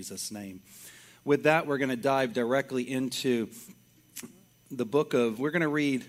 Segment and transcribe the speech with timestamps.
[0.00, 0.62] Jesus' name.
[1.26, 3.50] With that, we're going to dive directly into
[4.70, 6.06] the book of, we're going to read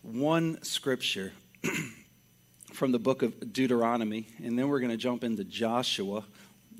[0.00, 1.34] one scripture
[2.72, 6.24] from the book of Deuteronomy, and then we're going to jump into Joshua,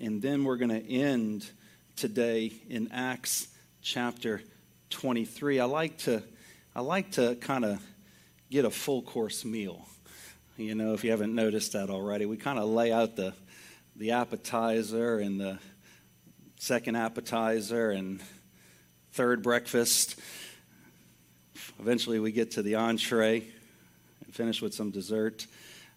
[0.00, 1.50] and then we're going to end
[1.94, 3.48] today in Acts
[3.82, 4.40] chapter
[4.88, 5.60] 23.
[5.60, 6.22] I like to,
[6.74, 7.82] I like to kind of
[8.50, 9.86] get a full course meal.
[10.56, 13.34] You know, if you haven't noticed that already, we kind of lay out the,
[13.94, 15.58] the appetizer and the
[16.58, 18.20] second appetizer and
[19.12, 20.18] third breakfast.
[21.78, 23.44] Eventually, we get to the entree
[24.24, 25.46] and finish with some dessert.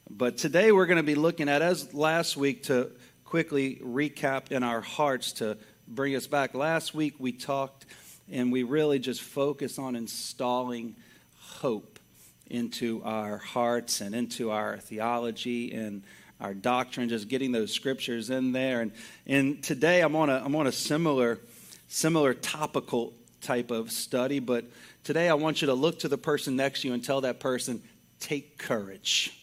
[0.09, 2.91] But today, we're going to be looking at, as last week, to
[3.23, 6.53] quickly recap in our hearts to bring us back.
[6.53, 7.85] Last week, we talked
[8.31, 10.95] and we really just focused on installing
[11.39, 11.99] hope
[12.47, 16.03] into our hearts and into our theology and
[16.39, 18.81] our doctrine, just getting those scriptures in there.
[18.81, 18.91] And,
[19.27, 21.39] and today I'm on a, I'm on a similar,
[21.87, 24.65] similar topical type of study, but
[25.03, 27.39] today I want you to look to the person next to you and tell that
[27.39, 27.81] person,
[28.19, 29.35] take courage.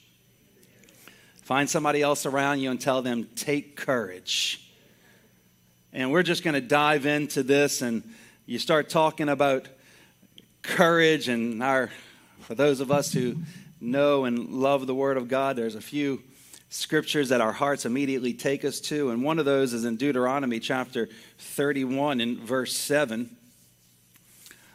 [1.42, 4.62] Find somebody else around you and tell them, take courage.
[5.92, 8.02] And we're just going to dive into this, and
[8.46, 9.68] you start talking about
[10.62, 11.90] courage and our
[12.40, 13.36] for those of us who
[13.80, 16.22] know and love the Word of God, there's a few
[16.68, 19.10] scriptures that our hearts immediately take us to.
[19.10, 23.34] And one of those is in Deuteronomy chapter 31 in verse 7,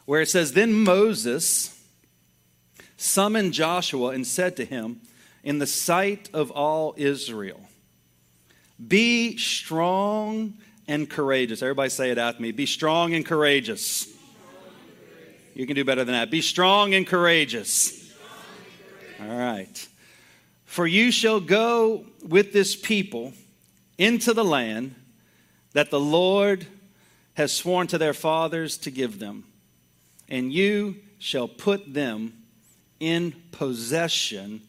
[0.06, 1.78] where it says, Then Moses
[2.98, 5.02] summoned Joshua and said to him,
[5.44, 7.62] In the sight of all Israel,
[8.86, 10.56] be strong
[10.88, 11.62] and courageous.
[11.62, 12.52] Everybody say it after me.
[12.52, 14.08] Be strong and courageous.
[15.54, 16.32] You can do better than that.
[16.32, 18.12] Be strong and courageous.
[19.20, 19.88] All right.
[20.72, 23.34] For you shall go with this people
[23.98, 24.96] into the land
[25.74, 26.66] that the Lord
[27.34, 29.44] has sworn to their fathers to give them,
[30.30, 32.44] and you shall put them
[33.02, 34.62] in possession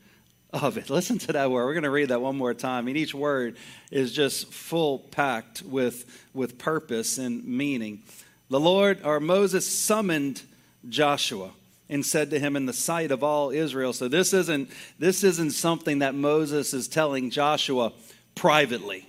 [0.53, 0.91] of it.
[0.91, 1.67] Listen to that word.
[1.67, 2.79] We're going to read that one more time.
[2.79, 3.57] I mean, each word
[3.93, 8.03] is just full packed with, with purpose and meaning.
[8.51, 10.43] The Lord, or Moses, summoned
[10.89, 11.53] Joshua
[11.93, 13.93] and said to him in the sight of all Israel.
[13.93, 17.93] So this isn't this isn't something that Moses is telling Joshua
[18.35, 19.07] privately.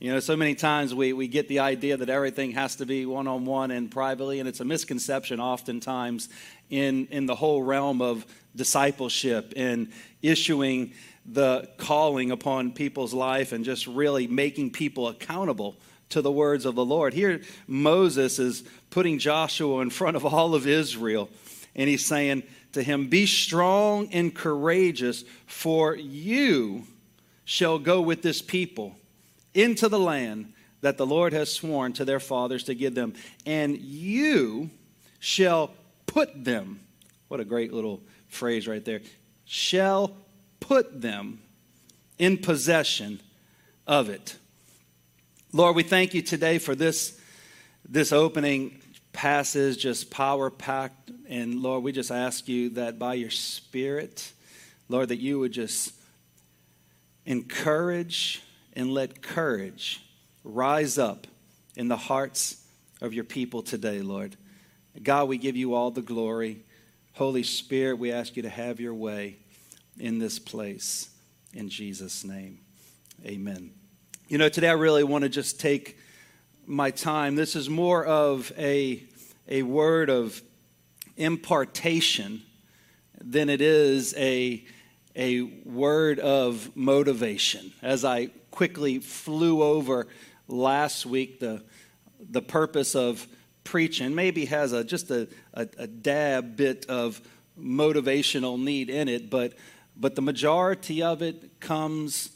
[0.00, 3.06] You know, so many times we, we get the idea that everything has to be
[3.06, 6.28] one on one and privately, and it's a misconception oftentimes
[6.68, 9.90] in, in the whole realm of discipleship and
[10.20, 10.92] issuing
[11.24, 15.74] the calling upon people's life and just really making people accountable
[16.10, 17.14] to the words of the Lord.
[17.14, 21.30] Here, Moses is putting Joshua in front of all of Israel,
[21.74, 22.42] and he's saying
[22.72, 26.84] to him, Be strong and courageous, for you
[27.44, 28.96] shall go with this people
[29.52, 33.14] into the land that the Lord has sworn to their fathers to give them,
[33.46, 34.70] and you
[35.18, 35.72] shall
[36.06, 36.80] put them.
[37.28, 39.00] What a great little phrase right there.
[39.44, 40.16] Shall
[40.60, 41.40] put them
[42.18, 43.20] in possession
[43.86, 44.36] of it.
[45.52, 47.18] Lord, we thank you today for this,
[47.88, 48.80] this opening
[49.12, 51.03] passage, just power packed.
[51.34, 54.32] And Lord, we just ask you that by your Spirit,
[54.88, 55.92] Lord, that you would just
[57.26, 58.40] encourage
[58.74, 60.00] and let courage
[60.44, 61.26] rise up
[61.74, 62.64] in the hearts
[63.00, 64.36] of your people today, Lord.
[65.02, 66.62] God, we give you all the glory.
[67.14, 69.38] Holy Spirit, we ask you to have your way
[69.98, 71.10] in this place.
[71.52, 72.60] In Jesus' name,
[73.26, 73.72] amen.
[74.28, 75.98] You know, today I really want to just take
[76.64, 77.34] my time.
[77.34, 79.02] This is more of a,
[79.48, 80.40] a word of
[81.16, 82.42] impartation
[83.20, 84.64] than it is a,
[85.16, 87.72] a word of motivation.
[87.82, 90.06] As I quickly flew over
[90.48, 91.62] last week, the,
[92.20, 93.26] the purpose of
[93.64, 97.20] preaching maybe has a, just a, a, a dab bit of
[97.58, 99.54] motivational need in it, but,
[99.96, 102.30] but the majority of it comes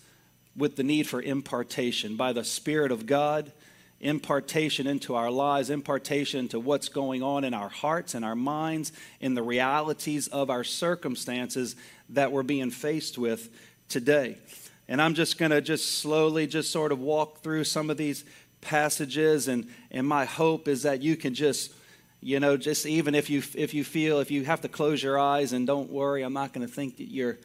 [0.57, 3.53] with the need for impartation by the Spirit of God,
[4.01, 8.93] impartation into our lives, impartation into what's going on in our hearts and our minds,
[9.21, 11.75] in the realities of our circumstances
[12.09, 13.51] that we're being faced with
[13.89, 14.39] today.
[14.87, 18.25] And I'm just going to just slowly just sort of walk through some of these
[18.61, 21.73] passages and and my hope is that you can just
[22.21, 25.17] you know just even if you if you feel if you have to close your
[25.17, 27.39] eyes and don't worry I'm not going to think that you're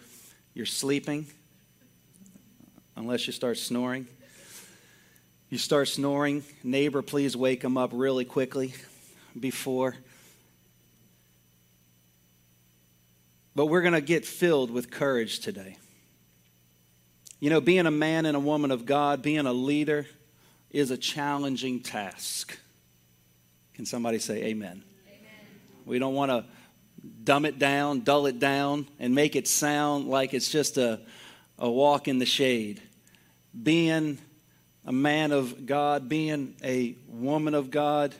[0.55, 1.27] you're sleeping
[2.95, 4.07] unless you start snoring.
[5.53, 8.73] You start snoring, neighbor, please wake him up really quickly
[9.39, 9.95] before.
[13.53, 15.77] But we're going to get filled with courage today.
[17.39, 20.07] You know, being a man and a woman of God, being a leader
[20.71, 22.57] is a challenging task.
[23.75, 24.83] Can somebody say amen?
[25.07, 25.45] amen.
[25.85, 26.45] We don't want to
[27.23, 31.01] dumb it down, dull it down, and make it sound like it's just a,
[31.59, 32.81] a walk in the shade.
[33.61, 34.17] Being
[34.85, 38.13] a man of God, being a woman of God,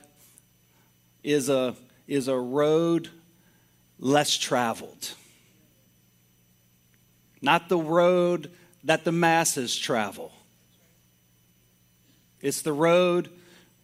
[1.24, 1.76] is a,
[2.08, 3.10] is a road
[4.00, 5.14] less traveled.
[7.42, 8.52] Not the road
[8.86, 10.32] that the masses travel.
[12.42, 13.30] It's the road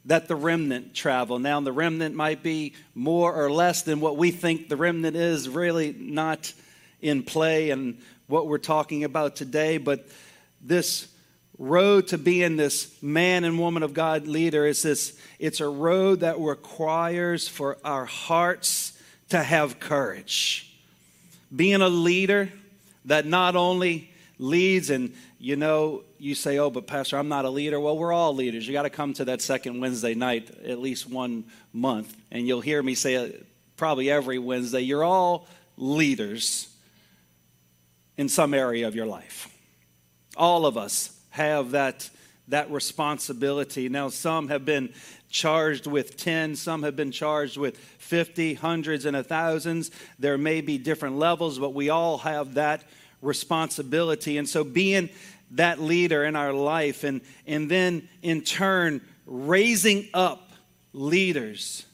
[0.05, 1.39] that the remnant travel.
[1.39, 5.49] Now, the remnant might be more or less than what we think the remnant is,
[5.49, 6.53] really not
[7.01, 10.07] in play and what we're talking about today, but
[10.61, 11.07] this
[11.59, 16.21] road to being this man and woman of God leader is this it's a road
[16.21, 18.97] that requires for our hearts
[19.29, 20.73] to have courage.
[21.53, 22.51] Being a leader
[23.06, 24.09] that not only
[24.39, 27.79] leads and you know you say oh but pastor i'm not a leader.
[27.79, 28.65] Well we're all leaders.
[28.65, 32.62] You got to come to that second wednesday night at least one month and you'll
[32.62, 33.45] hear me say it
[33.75, 34.79] probably every wednesday.
[34.79, 35.45] You're all
[35.75, 36.73] leaders
[38.17, 39.53] in some area of your life.
[40.38, 42.09] All of us have that,
[42.50, 43.88] that responsibility.
[43.88, 44.94] Now, some have been
[45.30, 49.89] charged with 10, some have been charged with 50, hundreds, and a thousands.
[50.19, 52.83] There may be different levels, but we all have that
[53.21, 54.38] responsibility.
[54.38, 55.09] And so, being
[55.51, 60.51] that leader in our life, and, and then in turn, raising up
[60.91, 61.86] leaders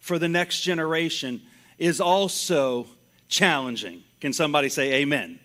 [0.00, 1.40] for the next generation
[1.78, 2.86] is also
[3.28, 4.02] challenging.
[4.20, 5.38] Can somebody say amen?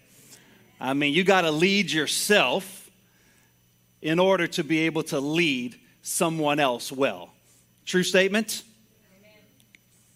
[0.80, 2.79] I mean, you got to lead yourself
[4.02, 7.32] in order to be able to lead someone else well.
[7.86, 8.64] True statement?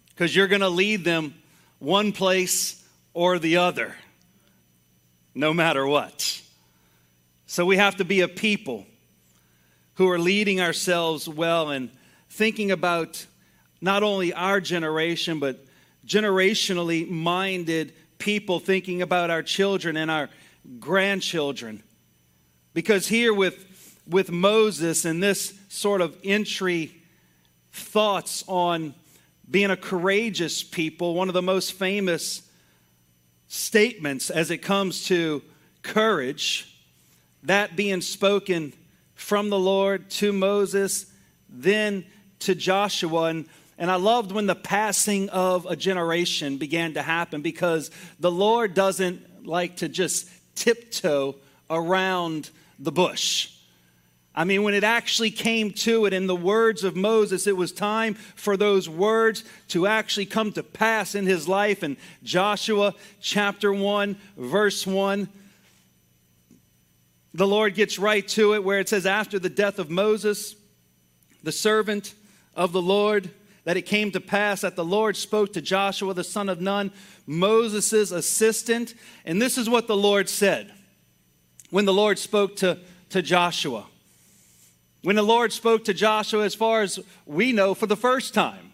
[0.09, 1.33] Because you're going to lead them
[1.79, 2.83] one place
[3.13, 3.95] or the other,
[5.35, 6.41] no matter what.
[7.45, 8.85] So we have to be a people
[9.95, 11.91] who are leading ourselves well and
[12.29, 13.25] thinking about
[13.81, 15.65] not only our generation, but
[16.05, 20.29] generationally minded people thinking about our children and our
[20.79, 21.83] grandchildren.
[22.73, 23.72] Because here with
[24.07, 27.03] with Moses and this sort of entry
[27.71, 28.93] thoughts on
[29.49, 32.41] being a courageous people, one of the most famous
[33.47, 35.41] statements as it comes to
[35.81, 36.77] courage,
[37.43, 38.73] that being spoken
[39.15, 41.05] from the Lord to Moses,
[41.49, 42.05] then
[42.39, 43.25] to Joshua.
[43.25, 43.45] And,
[43.77, 48.73] and I loved when the passing of a generation began to happen because the Lord
[48.73, 51.35] doesn't like to just tiptoe
[51.69, 53.52] around the bush.
[54.35, 57.71] I mean, when it actually came to it in the words of Moses, it was
[57.71, 61.83] time for those words to actually come to pass in his life.
[61.83, 65.29] In Joshua chapter 1, verse 1,
[67.35, 70.55] the Lord gets right to it where it says, After the death of Moses,
[71.43, 72.15] the servant
[72.55, 73.29] of the Lord,
[73.65, 76.91] that it came to pass that the Lord spoke to Joshua, the son of Nun,
[77.27, 78.95] Moses' assistant.
[79.25, 80.73] And this is what the Lord said
[81.69, 82.79] when the Lord spoke to,
[83.09, 83.85] to Joshua
[85.03, 88.71] when the Lord spoke to Joshua, as far as we know, for the first time.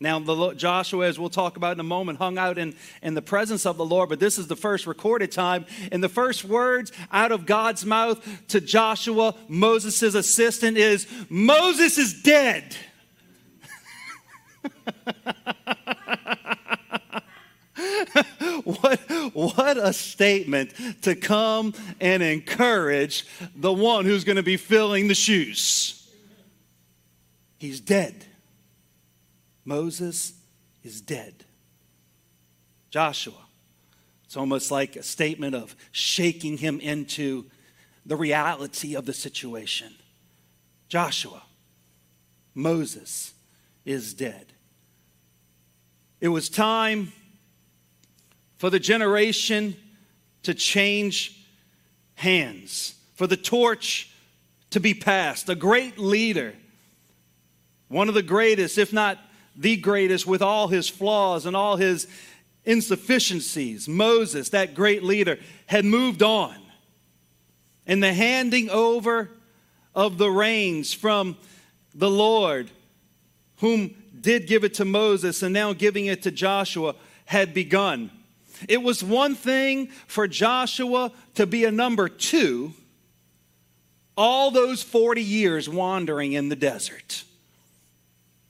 [0.00, 3.22] Now, the, Joshua, as we'll talk about in a moment, hung out in, in the
[3.22, 5.64] presence of the Lord, but this is the first recorded time.
[5.92, 12.22] And the first words out of God's mouth to Joshua, Moses' assistant, is Moses is
[12.22, 12.76] dead.
[18.64, 19.00] what,
[19.32, 20.72] what a statement
[21.02, 26.08] to come and encourage the one who's going to be filling the shoes.
[27.58, 28.26] He's dead.
[29.64, 30.34] Moses
[30.82, 31.44] is dead.
[32.90, 33.34] Joshua.
[34.24, 37.46] It's almost like a statement of shaking him into
[38.04, 39.94] the reality of the situation.
[40.88, 41.42] Joshua,
[42.54, 43.32] Moses
[43.84, 44.46] is dead.
[46.20, 47.12] It was time
[48.64, 49.76] for the generation
[50.42, 51.38] to change
[52.14, 54.10] hands, for the torch
[54.70, 55.50] to be passed.
[55.50, 56.54] A great leader,
[57.88, 59.18] one of the greatest, if not
[59.54, 62.06] the greatest, with all his flaws and all his
[62.64, 66.56] insufficiencies, Moses, that great leader, had moved on.
[67.86, 69.28] And the handing over
[69.94, 71.36] of the reins from
[71.94, 72.70] the Lord,
[73.58, 76.94] whom did give it to Moses and now giving it to Joshua,
[77.26, 78.10] had begun.
[78.68, 82.72] It was one thing for Joshua to be a number two
[84.16, 87.24] all those 40 years wandering in the desert.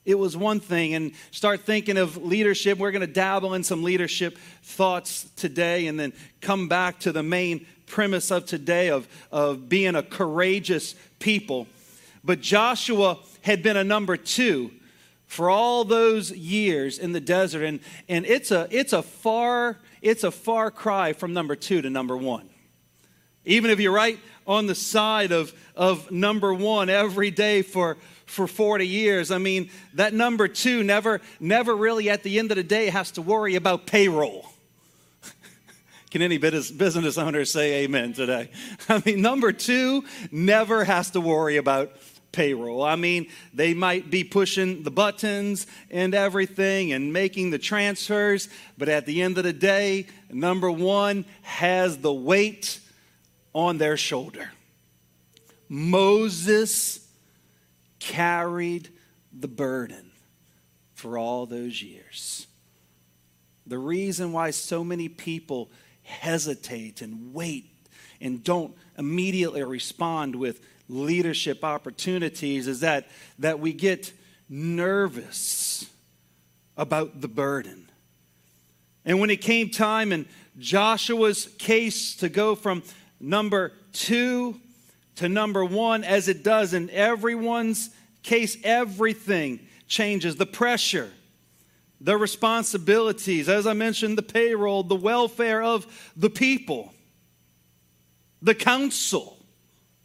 [0.05, 2.77] it was one thing and start thinking of leadership.
[2.77, 7.23] We're going to dabble in some leadership thoughts today and then come back to the
[7.23, 11.67] main premise of today of, of being a courageous people.
[12.23, 14.71] But Joshua had been a number two
[15.27, 20.23] for all those years in the desert, and, and it's, a, it's, a far, it's
[20.23, 22.47] a far cry from number two to number one.
[23.43, 27.97] Even if you're right on the side of, of number one every day for,
[28.27, 29.31] for 40 years.
[29.31, 33.11] I mean, that number two never, never really at the end of the day has
[33.11, 34.45] to worry about payroll.
[36.11, 38.51] Can any business owner say amen today?
[38.89, 41.91] I mean, number two never has to worry about
[42.35, 42.83] payroll.
[42.83, 48.89] I mean, they might be pushing the buttons and everything and making the transfers, but
[48.89, 52.79] at the end of the day, number one has the weight
[53.53, 54.51] on their shoulder.
[55.69, 57.07] Moses
[57.99, 58.89] carried
[59.31, 60.11] the burden
[60.93, 62.47] for all those years.
[63.65, 65.71] The reason why so many people
[66.03, 67.71] hesitate and wait
[68.21, 73.07] and don't immediately respond with leadership opportunities is that,
[73.39, 74.13] that we get
[74.49, 75.89] nervous
[76.77, 77.89] about the burden.
[79.03, 80.25] And when it came time in
[80.57, 82.83] Joshua's case to go from
[83.19, 84.59] number two
[85.15, 87.89] to number one, as it does in everyone's
[88.23, 90.35] case, everything changes.
[90.35, 91.11] The pressure,
[92.01, 96.93] the responsibilities, as I mentioned, the payroll, the welfare of the people,
[98.41, 99.34] the counsel.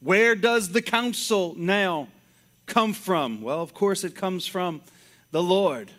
[0.00, 2.08] Where does the counsel now
[2.66, 3.42] come from?
[3.42, 4.80] Well, of course, it comes from
[5.30, 5.90] the Lord.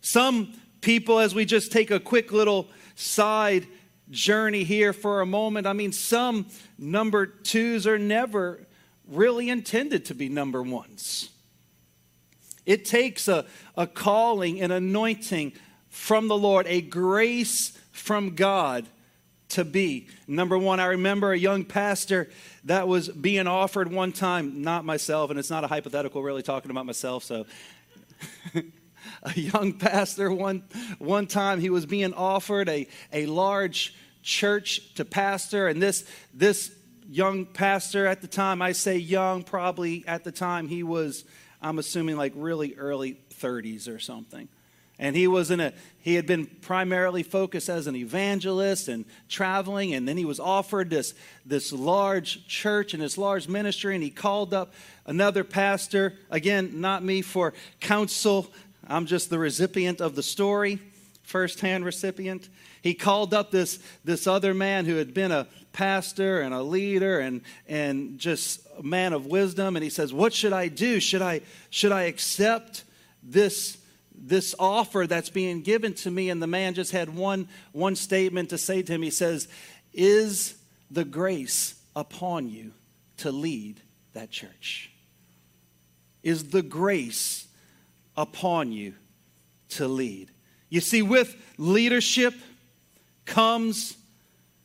[0.00, 3.66] Some people, as we just take a quick little side
[4.10, 5.66] journey here for a moment.
[5.66, 6.46] I mean, some
[6.78, 8.66] number twos are never
[9.06, 11.30] really intended to be number ones.
[12.66, 13.46] It takes a,
[13.76, 15.52] a calling, an anointing
[15.88, 18.86] from the Lord, a grace from God
[19.50, 20.08] to be.
[20.26, 22.28] Number one, I remember a young pastor
[22.64, 26.70] that was being offered one time, not myself, and it's not a hypothetical, really talking
[26.70, 27.46] about myself, so.
[29.22, 30.62] a young pastor one,
[30.98, 36.74] one time he was being offered a, a large church to pastor and this this
[37.08, 41.24] young pastor at the time i say young probably at the time he was
[41.62, 44.48] i'm assuming like really early 30s or something
[44.98, 49.94] and he was in a he had been primarily focused as an evangelist and traveling
[49.94, 51.14] and then he was offered this
[51.44, 54.72] this large church and this large ministry and he called up
[55.06, 58.50] another pastor again not me for counsel
[58.88, 60.78] I'm just the recipient of the story,
[61.22, 62.48] firsthand recipient.
[62.80, 67.20] He called up this, this other man who had been a pastor and a leader
[67.20, 69.76] and, and just a man of wisdom.
[69.76, 71.00] And he says, What should I do?
[71.00, 72.84] Should I, should I accept
[73.22, 73.76] this,
[74.20, 76.30] this offer that's being given to me?
[76.30, 79.02] And the man just had one, one statement to say to him.
[79.02, 79.48] He says,
[79.92, 80.56] Is
[80.90, 82.72] the grace upon you
[83.18, 83.80] to lead
[84.12, 84.90] that church?
[86.22, 87.48] Is the grace
[88.18, 88.94] upon you
[89.68, 90.30] to lead.
[90.68, 92.34] You see, with leadership
[93.24, 93.96] comes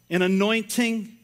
[0.10, 1.15] an anointing,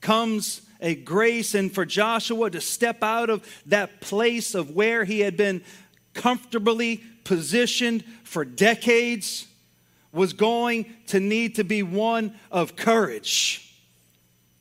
[0.00, 5.20] comes a grace, and for Joshua to step out of that place of where he
[5.20, 5.64] had been
[6.12, 9.48] comfortably positioned for decades
[10.12, 13.74] was going to need to be one of courage.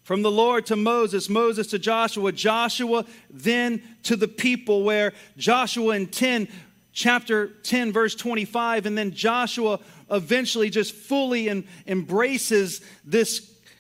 [0.01, 5.95] From the Lord to Moses, Moses to Joshua, Joshua then to the people, where Joshua
[5.95, 6.48] in 10
[6.91, 9.79] chapter 10, verse 25, and then Joshua
[10.10, 13.39] eventually just fully in, embraces this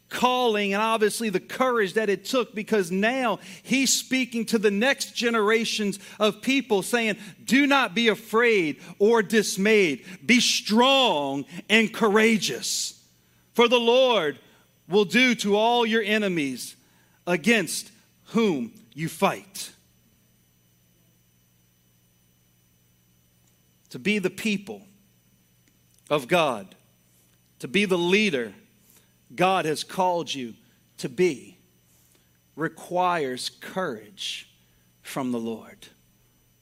[0.09, 5.15] calling and obviously the courage that it took because now he's speaking to the next
[5.15, 10.05] generations of people saying, Do not be afraid or dismayed.
[10.25, 13.01] Be strong and courageous.
[13.53, 14.39] For the Lord
[14.87, 16.75] will do to all your enemies
[17.25, 17.91] against
[18.25, 19.71] whom you fight.
[23.95, 24.81] to be the people
[26.09, 26.75] of God,
[27.59, 28.53] to be the leader
[29.35, 30.53] God has called you
[30.97, 31.57] to be,
[32.55, 34.49] requires courage
[35.01, 35.87] from the Lord.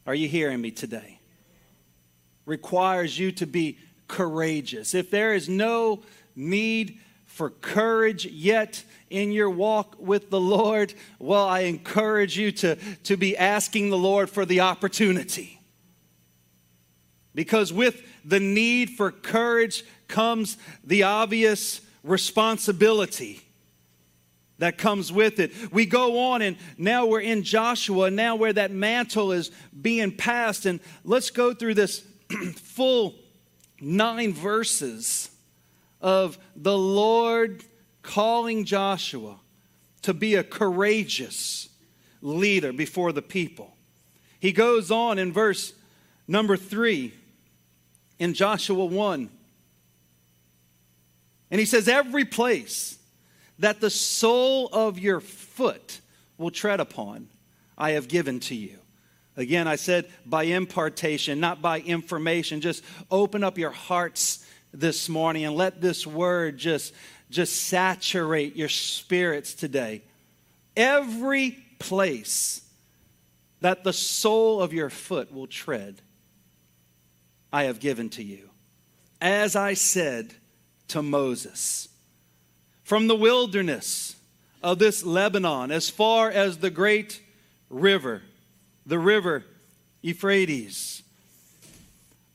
[0.05, 1.19] Are you hearing me today?
[2.45, 3.77] Requires you to be
[4.07, 4.93] courageous.
[4.93, 6.01] If there is no
[6.35, 12.75] need for courage yet in your walk with the Lord, well, I encourage you to,
[13.03, 15.59] to be asking the Lord for the opportunity.
[17.33, 23.41] Because with the need for courage comes the obvious responsibility
[24.59, 25.51] that comes with it.
[25.73, 30.65] We go on, and now we're in Joshua, now where that mantle is being passed.
[30.65, 32.05] And let's go through this
[32.55, 33.15] full
[33.81, 35.29] nine verses
[35.99, 37.63] of the Lord
[38.01, 39.37] calling Joshua
[40.03, 41.69] to be a courageous
[42.21, 43.75] leader before the people.
[44.39, 45.73] He goes on in verse
[46.27, 47.13] number three
[48.19, 49.29] in Joshua 1.
[51.53, 52.97] And he says, Every place
[53.59, 56.01] that the sole of your foot
[56.35, 57.29] will tread upon,
[57.77, 58.79] I have given to you.
[59.37, 62.59] Again, I said by impartation, not by information.
[62.59, 64.43] Just open up your hearts
[64.73, 66.91] this morning and let this word just,
[67.29, 70.01] just saturate your spirits today.
[70.75, 72.67] Every place
[73.61, 76.01] that the sole of your foot will tread,
[77.51, 78.49] I have given to you.
[79.21, 80.33] As I said
[80.89, 81.89] to Moses,
[82.83, 84.15] from the wilderness
[84.61, 87.21] of this Lebanon, as far as the great
[87.69, 88.21] river,
[88.85, 89.43] the river
[90.01, 91.01] Euphrates,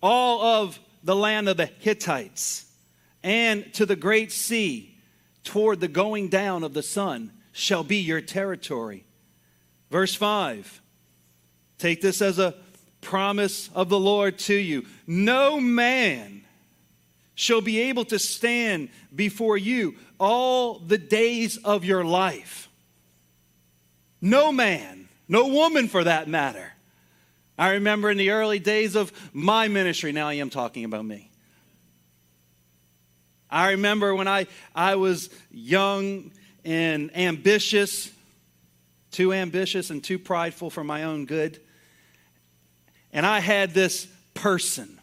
[0.03, 2.67] all of the land of the Hittites,
[3.23, 4.97] and to the great sea,
[5.45, 9.05] toward the going down of the sun, shall be your territory.
[9.91, 10.83] Verse 5
[11.79, 12.55] Take this as a
[13.01, 14.85] promise of the Lord to you.
[15.07, 16.45] No man
[17.39, 22.69] shall be able to stand before you all the days of your life.
[24.21, 26.73] No man, no woman for that matter.
[27.57, 31.31] I remember in the early days of my ministry, now I am talking about me.
[33.49, 36.33] I remember when I, I was young
[36.65, 38.11] and ambitious,
[39.13, 41.61] too ambitious and too prideful for my own good.
[43.13, 44.98] And I had this person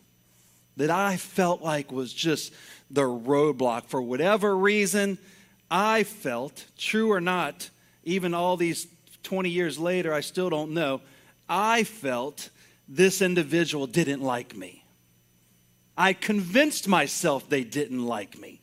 [0.78, 2.54] that I felt like was just
[2.92, 5.18] the roadblock for whatever reason.
[5.70, 7.70] I felt, true or not,
[8.04, 8.88] even all these
[9.24, 11.02] 20 years later, I still don't know.
[11.50, 12.50] I felt
[12.88, 14.84] this individual didn't like me.
[15.98, 18.62] I convinced myself they didn't like me.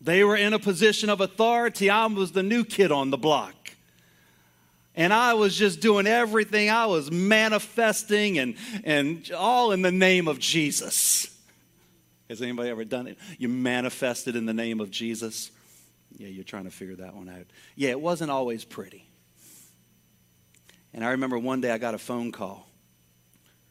[0.00, 1.90] They were in a position of authority.
[1.90, 3.54] I was the new kid on the block.
[4.96, 6.70] And I was just doing everything.
[6.70, 11.28] I was manifesting and, and all in the name of Jesus.
[12.28, 13.18] Has anybody ever done it?
[13.38, 15.50] You manifested in the name of Jesus?
[16.16, 17.46] Yeah, you're trying to figure that one out.
[17.74, 19.08] Yeah, it wasn't always pretty.
[20.92, 22.68] And I remember one day I got a phone call.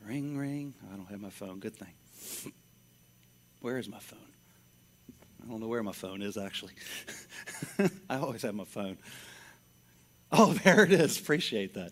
[0.06, 0.74] Ring, ring.
[0.92, 1.60] I don't have my phone.
[1.60, 2.54] Good thing.
[3.62, 4.20] Where is my phone?
[5.42, 6.74] I don't know where my phone is, actually.
[8.10, 8.98] I always have my phone.
[10.36, 11.20] Oh, there it is.
[11.20, 11.92] Appreciate that.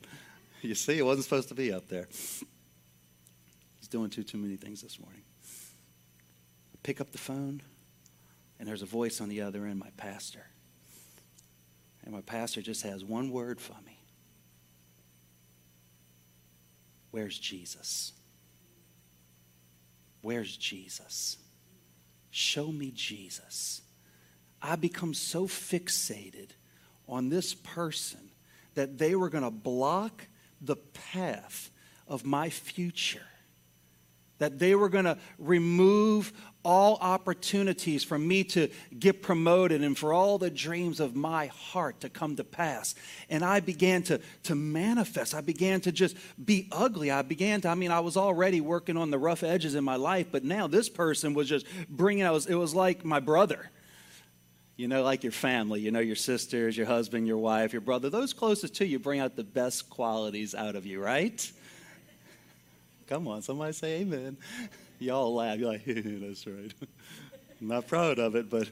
[0.63, 2.07] You see, it wasn't supposed to be up there.
[2.09, 5.21] He's doing too too many things this morning.
[6.73, 7.61] I pick up the phone,
[8.57, 10.47] and there's a voice on the other end, my pastor.
[12.03, 13.99] And my pastor just has one word for me.
[17.11, 18.11] Where's Jesus?
[20.21, 21.37] Where's Jesus?
[22.31, 23.83] Show me Jesus.
[24.63, 26.51] I become so fixated
[27.07, 28.30] on this person
[28.75, 30.27] that they were going to block
[30.61, 31.71] the path
[32.07, 33.25] of my future.
[34.37, 40.13] That they were going to remove all opportunities for me to get promoted and for
[40.13, 42.95] all the dreams of my heart to come to pass.
[43.29, 45.33] And I began to, to manifest.
[45.33, 47.11] I began to just be ugly.
[47.11, 49.95] I began to, I mean, I was already working on the rough edges in my
[49.95, 53.69] life, but now this person was just bringing, I was, it was like my brother
[54.81, 58.09] you know, like your family, you know, your sisters, your husband, your wife, your brother,
[58.09, 61.51] those closest to you bring out the best qualities out of you, right?
[63.05, 64.37] Come on, somebody say amen.
[64.99, 65.59] Y'all laugh.
[65.59, 66.73] You're like, that's right.
[67.61, 68.69] I'm not proud of it, but.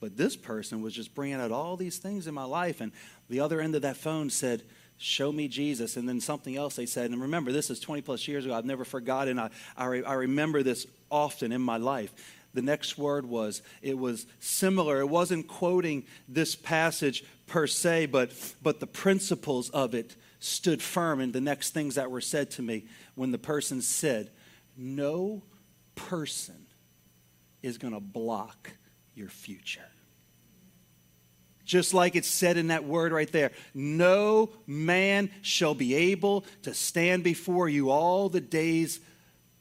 [0.00, 2.82] but this person was just bringing out all these things in my life.
[2.82, 2.92] And
[3.30, 4.64] the other end of that phone said,
[4.98, 5.96] Show me Jesus.
[5.96, 7.10] And then something else they said.
[7.10, 8.54] And remember, this is 20 plus years ago.
[8.54, 9.38] I've never forgotten.
[9.38, 12.12] I, I, I remember this often in my life
[12.54, 13.62] the next word was.
[13.82, 15.00] It was similar.
[15.00, 21.20] It wasn't quoting this passage per se, but, but the principles of it stood firm
[21.20, 24.30] in the next things that were said to me when the person said,
[24.76, 25.42] No
[25.94, 26.66] person
[27.62, 28.70] is going to block
[29.14, 29.88] your future.
[31.64, 36.74] Just like it's said in that word right there no man shall be able to
[36.74, 39.00] stand before you all the days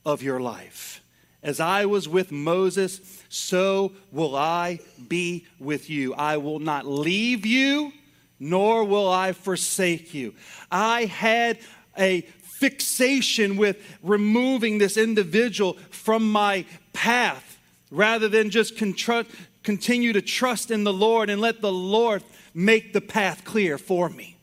[0.06, 1.03] of your life.
[1.44, 4.80] As I was with Moses, so will I
[5.10, 6.14] be with you.
[6.14, 7.92] I will not leave you,
[8.40, 10.34] nor will I forsake you.
[10.72, 11.60] I had
[12.00, 12.22] a
[12.60, 17.60] fixation with removing this individual from my path
[17.92, 23.02] rather than just continue to trust in the Lord and let the Lord make the
[23.02, 24.38] path clear for me.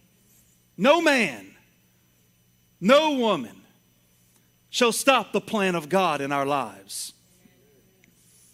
[0.76, 1.46] No man,
[2.78, 3.59] no woman
[4.70, 7.12] shall stop the plan of God in our lives.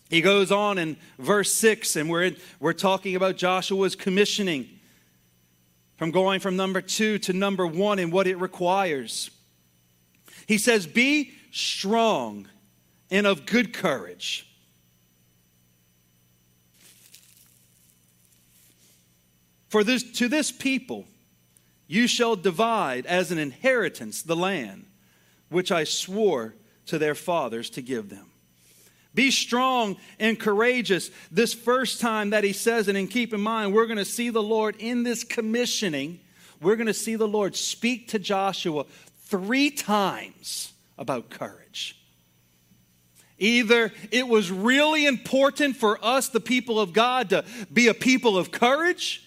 [0.09, 4.69] He goes on in verse 6, and we're, in, we're talking about Joshua's commissioning
[5.97, 9.31] from going from number two to number one and what it requires.
[10.47, 12.49] He says, Be strong
[13.11, 14.47] and of good courage.
[19.69, 21.07] For this, to this people
[21.89, 24.87] you shall divide as an inheritance the land
[25.49, 26.55] which I swore
[26.87, 28.27] to their fathers to give them.
[29.15, 31.11] Be strong and courageous.
[31.31, 34.29] This first time that he says it, and keep in mind, we're going to see
[34.29, 36.21] the Lord in this commissioning.
[36.61, 38.85] We're going to see the Lord speak to Joshua
[39.21, 41.99] three times about courage.
[43.39, 48.39] Either it was really important for us, the people of God, to be a people
[48.39, 49.23] of courage,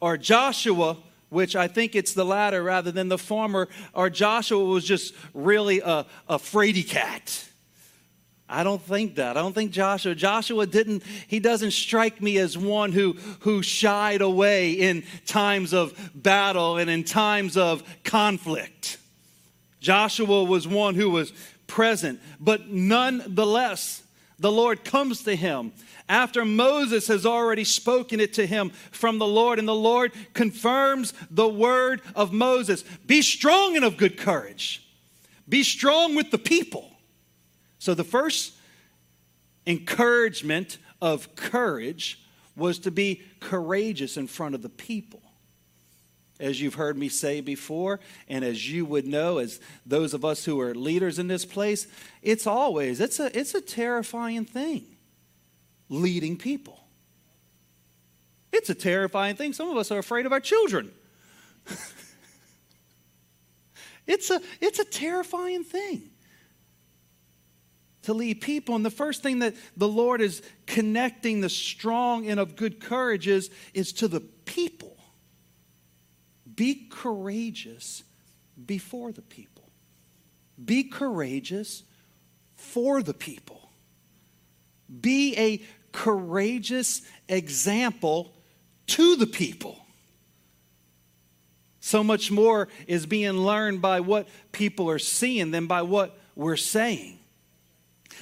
[0.00, 0.96] or Joshua,
[1.32, 5.80] which I think it's the latter rather than the former, or Joshua was just really
[5.80, 7.48] a, a fraidy cat
[8.52, 9.38] I don't think that.
[9.38, 10.14] I don't think Joshua.
[10.14, 15.98] Joshua didn't, he doesn't strike me as one who, who shied away in times of
[16.14, 18.98] battle and in times of conflict.
[19.80, 21.32] Joshua was one who was
[21.66, 24.02] present, but nonetheless,
[24.38, 25.72] the Lord comes to him
[26.08, 31.14] after Moses has already spoken it to him from the Lord, and the Lord confirms
[31.30, 34.86] the word of Moses Be strong and of good courage,
[35.48, 36.90] be strong with the people.
[37.78, 38.52] So the first
[39.66, 42.20] encouragement of courage
[42.56, 45.21] was to be courageous in front of the people.
[46.42, 50.44] As you've heard me say before, and as you would know, as those of us
[50.44, 51.86] who are leaders in this place,
[52.20, 54.84] it's always, it's a, it's a terrifying thing
[55.88, 56.80] leading people.
[58.50, 59.52] It's a terrifying thing.
[59.52, 60.90] Some of us are afraid of our children.
[64.06, 66.10] it's, a, it's a terrifying thing
[68.02, 68.74] to lead people.
[68.74, 73.28] And the first thing that the Lord is connecting the strong and of good courage
[73.28, 74.91] is, is to the people.
[76.54, 78.02] Be courageous
[78.66, 79.70] before the people.
[80.62, 81.82] Be courageous
[82.56, 83.70] for the people.
[85.00, 85.62] Be a
[85.92, 88.32] courageous example
[88.88, 89.78] to the people.
[91.80, 96.56] So much more is being learned by what people are seeing than by what we're
[96.56, 97.18] saying.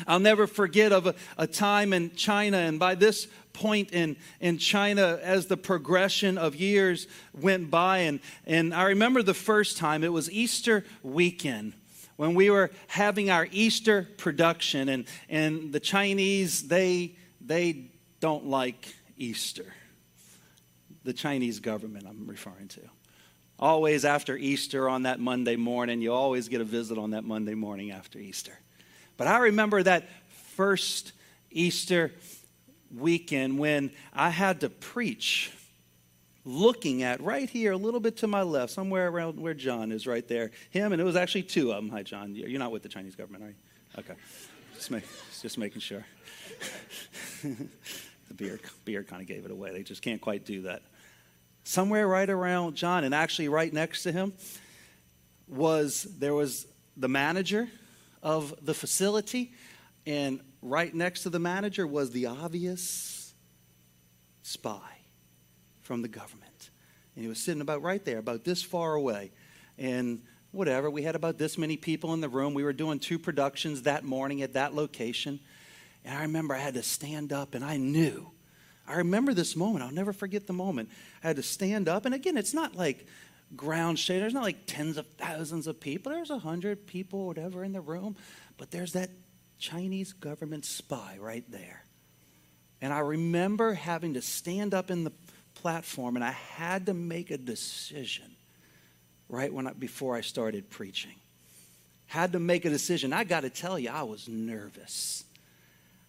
[0.06, 4.58] I'll never forget of a, a, time in China, and by this point in, in
[4.58, 10.04] China, as the progression of years went by, and, and I remember the first time,
[10.04, 11.74] it was Easter weekend
[12.20, 17.86] when we were having our Easter production, and, and the Chinese, they, they
[18.20, 19.64] don't like Easter.
[21.02, 22.82] The Chinese government, I'm referring to.
[23.58, 27.54] Always after Easter on that Monday morning, you always get a visit on that Monday
[27.54, 28.58] morning after Easter.
[29.20, 30.08] But I remember that
[30.56, 31.12] first
[31.50, 32.10] Easter
[32.90, 35.52] weekend when I had to preach
[36.46, 40.06] looking at right here, a little bit to my left, somewhere around where John is
[40.06, 40.52] right there.
[40.70, 41.90] Him, and it was actually two of them.
[41.90, 42.34] Hi, John.
[42.34, 43.54] You're not with the Chinese government, are you?
[43.98, 44.14] Okay.
[44.74, 45.04] Just, make,
[45.42, 46.06] just making sure.
[47.42, 49.70] the beard, beard kind of gave it away.
[49.70, 50.80] They just can't quite do that.
[51.64, 54.32] Somewhere right around John, and actually right next to him,
[55.46, 57.68] was there was the manager
[58.22, 59.52] of the facility,
[60.06, 63.34] and right next to the manager was the obvious
[64.42, 64.98] spy
[65.80, 66.70] from the government.
[67.14, 69.32] And he was sitting about right there, about this far away.
[69.78, 72.54] And whatever, we had about this many people in the room.
[72.54, 75.40] We were doing two productions that morning at that location.
[76.04, 78.30] And I remember I had to stand up, and I knew.
[78.86, 79.84] I remember this moment.
[79.84, 80.90] I'll never forget the moment.
[81.22, 82.06] I had to stand up.
[82.06, 83.06] And again, it's not like
[83.56, 84.20] ground shade.
[84.20, 86.12] There's not like tens of thousands of people.
[86.12, 88.16] There's a hundred people, whatever, in the room.
[88.56, 89.10] But there's that
[89.58, 91.84] Chinese government spy right there.
[92.80, 95.12] And I remember having to stand up in the
[95.54, 98.36] platform, and I had to make a decision
[99.28, 101.14] right when I, before I started preaching.
[102.06, 103.12] Had to make a decision.
[103.12, 105.24] I got to tell you, I was nervous.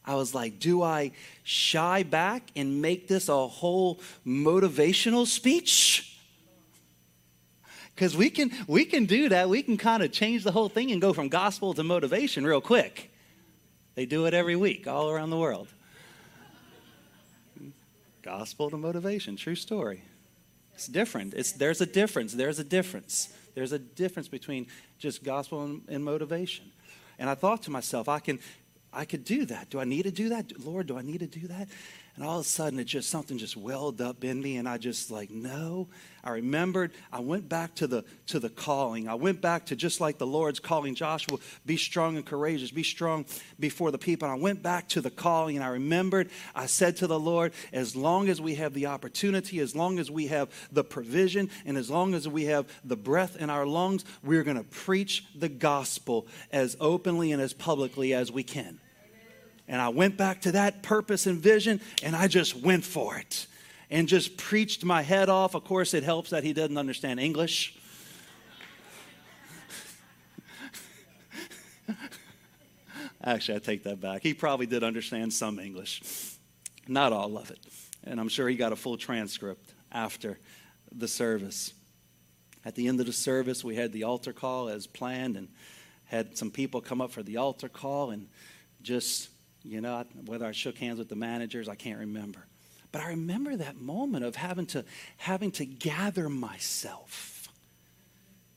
[0.03, 1.11] I was like, do I
[1.43, 6.10] shy back and make this a whole motivational speech?
[8.01, 9.47] Because we can we can do that.
[9.47, 12.59] We can kind of change the whole thing and go from gospel to motivation real
[12.59, 13.11] quick.
[13.93, 15.67] They do it every week all around the world.
[18.23, 20.01] Gospel to motivation true story.
[20.73, 21.35] It's different.
[21.35, 22.33] It's there's a difference.
[22.33, 23.31] There's a difference.
[23.53, 24.65] There's a difference between
[24.97, 26.71] just gospel and, and motivation.
[27.19, 28.39] And i thought to myself i can
[28.91, 29.69] i could do that.
[29.69, 30.53] Do i need to do that?
[30.65, 31.67] Lord do i need to do that
[32.15, 34.77] And all of a sudden, it just something just welled up in me, and I
[34.77, 35.87] just like, no.
[36.23, 36.91] I remembered.
[37.11, 39.07] I went back to the to the calling.
[39.07, 42.83] I went back to just like the Lord's calling Joshua, be strong and courageous, be
[42.83, 43.25] strong
[43.59, 44.27] before the people.
[44.27, 46.29] And I went back to the calling, and I remembered.
[46.53, 50.11] I said to the Lord, as long as we have the opportunity, as long as
[50.11, 54.05] we have the provision, and as long as we have the breath in our lungs,
[54.23, 58.79] we're going to preach the gospel as openly and as publicly as we can.
[59.71, 63.47] And I went back to that purpose and vision, and I just went for it
[63.89, 65.55] and just preached my head off.
[65.55, 67.77] Of course, it helps that he doesn't understand English.
[73.23, 74.23] Actually, I take that back.
[74.23, 76.01] He probably did understand some English,
[76.89, 77.59] not all of it.
[78.03, 80.37] And I'm sure he got a full transcript after
[80.91, 81.71] the service.
[82.65, 85.47] At the end of the service, we had the altar call as planned and
[86.07, 88.27] had some people come up for the altar call and
[88.81, 89.29] just
[89.63, 92.45] you know, whether I shook hands with the managers, I can't remember.
[92.91, 94.83] But I remember that moment of having to
[95.17, 97.37] having to gather myself.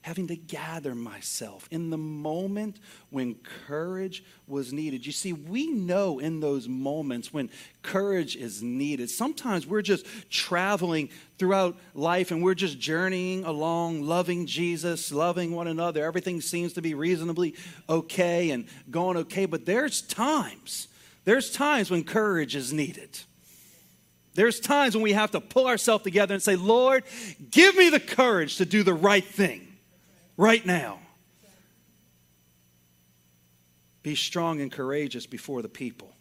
[0.02, 3.36] Having to gather myself in the moment when
[3.66, 5.06] courage was needed.
[5.06, 7.48] You see, we know in those moments when
[7.80, 9.08] courage is needed.
[9.08, 15.68] Sometimes we're just traveling throughout life and we're just journeying along, loving Jesus, loving one
[15.68, 16.04] another.
[16.04, 17.54] Everything seems to be reasonably
[17.88, 20.88] okay and going okay, but there's times
[21.24, 23.18] there's times when courage is needed.
[24.34, 27.04] There's times when we have to pull ourselves together and say, Lord,
[27.50, 29.66] give me the courage to do the right thing
[30.36, 30.98] right now.
[34.02, 36.12] Be strong and courageous before the people.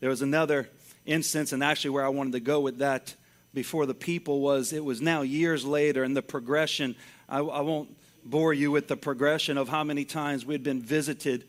[0.00, 0.70] There was another
[1.04, 3.14] instance, and actually, where I wanted to go with that
[3.52, 6.94] before the people was it was now years later, and the progression.
[7.28, 7.94] I, I won't
[8.24, 11.44] bore you with the progression of how many times we'd been visited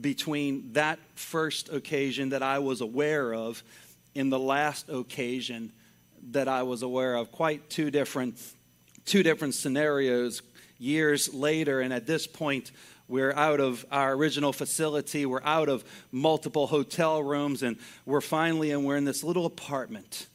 [0.00, 3.62] between that first occasion that I was aware of
[4.14, 5.72] in the last occasion
[6.30, 7.30] that I was aware of.
[7.32, 8.38] Quite two different,
[9.04, 10.42] two different scenarios
[10.78, 12.72] years later, and at this point,
[13.08, 15.26] we're out of our original facility.
[15.26, 20.26] We're out of multiple hotel rooms, and we're finally, and we're in this little apartment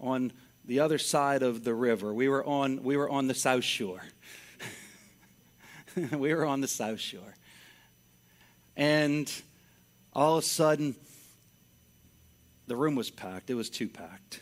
[0.00, 0.32] on
[0.64, 2.14] the other side of the river.
[2.14, 4.02] We were on, we were on the South Shore.
[6.12, 7.34] we were on the South Shore.
[8.76, 9.30] And
[10.12, 10.96] all of a sudden,
[12.66, 13.50] the room was packed.
[13.50, 14.40] It was too packed.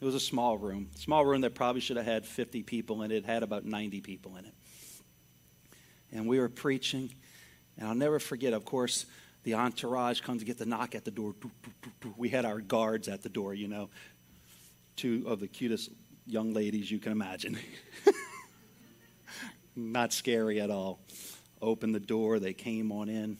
[0.00, 0.90] It was a small room.
[0.96, 3.18] Small room that probably should have had 50 people in it.
[3.18, 4.54] It had about 90 people in it.
[6.12, 7.14] And we were preaching.
[7.78, 9.06] And I'll never forget, of course,
[9.44, 11.34] the entourage comes to get the knock at the door.
[12.16, 13.90] We had our guards at the door, you know.
[14.96, 15.90] Two of the cutest
[16.26, 17.58] young ladies you can imagine.
[19.76, 21.00] Not scary at all.
[21.60, 23.38] Opened the door, they came on in.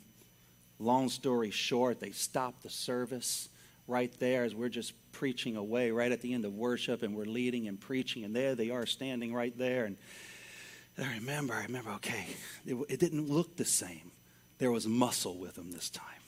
[0.82, 3.48] Long story short, they stopped the service
[3.86, 7.24] right there as we're just preaching away right at the end of worship and we're
[7.24, 9.96] leading and preaching and there they are standing right there and
[10.98, 12.26] I remember, I remember, okay,
[12.66, 14.12] it, it didn't look the same.
[14.58, 16.21] There was muscle with them this time.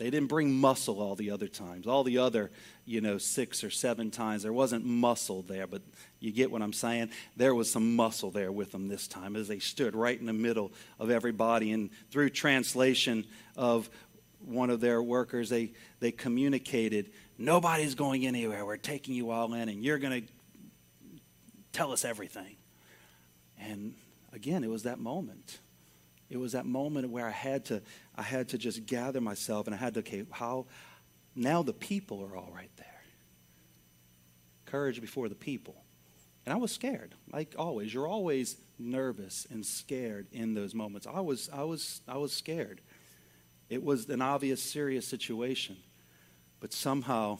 [0.00, 1.86] They didn't bring muscle all the other times.
[1.86, 2.50] All the other,
[2.86, 5.82] you know, six or seven times, there wasn't muscle there, but
[6.20, 7.10] you get what I'm saying?
[7.36, 10.32] There was some muscle there with them this time as they stood right in the
[10.32, 11.72] middle of everybody.
[11.72, 13.26] And through translation
[13.58, 13.90] of
[14.42, 18.64] one of their workers, they, they communicated, Nobody's going anywhere.
[18.64, 20.28] We're taking you all in, and you're going to
[21.72, 22.56] tell us everything.
[23.58, 23.92] And
[24.32, 25.58] again, it was that moment
[26.30, 27.82] it was that moment where I had to,
[28.20, 30.66] I had to just gather myself and I had to, okay, how,
[31.34, 32.86] now the people are all right there.
[34.66, 35.74] Courage before the people.
[36.44, 37.94] And I was scared, like always.
[37.94, 41.06] You're always nervous and scared in those moments.
[41.06, 42.82] I was, I was, I was scared.
[43.70, 45.78] It was an obvious, serious situation.
[46.60, 47.38] But somehow,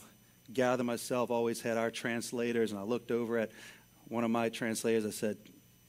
[0.50, 3.50] gather myself, always had our translators, and I looked over at
[4.08, 5.04] one of my translators.
[5.04, 5.36] I said,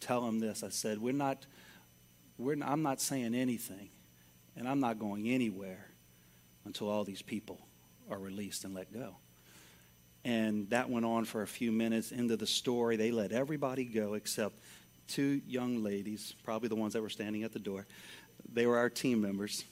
[0.01, 0.63] Tell him this.
[0.63, 1.45] I said, We're not
[2.41, 3.90] not, I'm not saying anything,
[4.55, 5.87] and I'm not going anywhere
[6.65, 7.59] until all these people
[8.09, 9.15] are released and let go.
[10.23, 12.95] And that went on for a few minutes into the story.
[12.95, 14.55] They let everybody go except
[15.07, 17.87] two young ladies, probably the ones that were standing at the door.
[18.51, 19.63] They were our team members,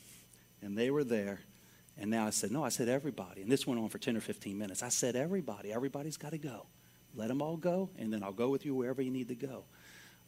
[0.61, 1.39] and they were there.
[1.97, 3.41] And now I said, No, I said everybody.
[3.41, 4.81] And this went on for 10 or 15 minutes.
[4.81, 6.65] I said, Everybody, everybody's got to go.
[7.15, 9.63] Let them all go, and then I'll go with you wherever you need to go.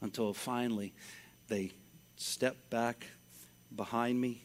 [0.01, 0.93] Until finally
[1.47, 1.71] they
[2.15, 3.07] stepped back
[3.75, 4.41] behind me.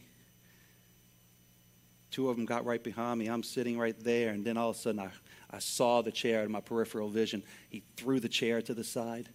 [2.10, 3.26] Two of them got right behind me.
[3.26, 5.10] I'm sitting right there, and then all of a sudden I,
[5.50, 7.42] I saw the chair in my peripheral vision.
[7.68, 9.28] He threw the chair to the side,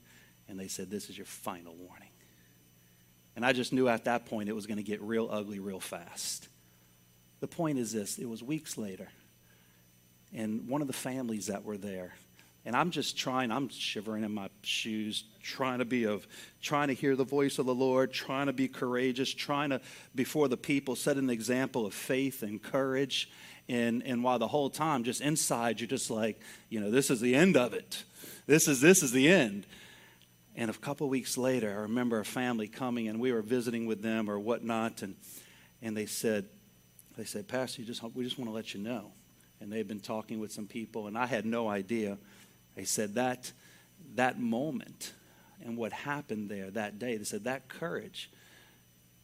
[0.47, 2.09] and they said, This is your final warning.
[3.35, 5.79] And I just knew at that point it was going to get real ugly real
[5.79, 6.47] fast.
[7.39, 9.09] The point is this it was weeks later,
[10.33, 12.13] and one of the families that were there.
[12.63, 16.27] And I'm just trying, I'm shivering in my shoes, trying to be of,
[16.61, 19.81] trying to hear the voice of the Lord, trying to be courageous, trying to,
[20.13, 23.31] before the people, set an example of faith and courage.
[23.67, 27.19] And, and while the whole time, just inside, you're just like, you know, this is
[27.19, 28.03] the end of it.
[28.45, 29.65] This is, this is the end.
[30.55, 34.03] And a couple weeks later, I remember a family coming and we were visiting with
[34.03, 35.01] them or whatnot.
[35.01, 35.15] And,
[35.81, 36.47] and they said,
[37.17, 39.13] they said, Pastor, just, we just want to let you know.
[39.59, 42.17] And they've been talking with some people, and I had no idea.
[42.75, 43.51] They said that
[44.15, 45.13] that moment
[45.63, 48.29] and what happened there that day, they said that courage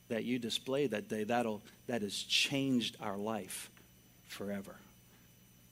[0.09, 3.69] that you displayed that day, that'll, that has changed our life
[4.25, 4.75] forever.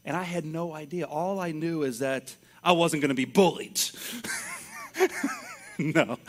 [0.04, 1.06] And I had no idea.
[1.06, 3.80] All I knew is that I wasn't going to be bullied.
[5.78, 6.20] no.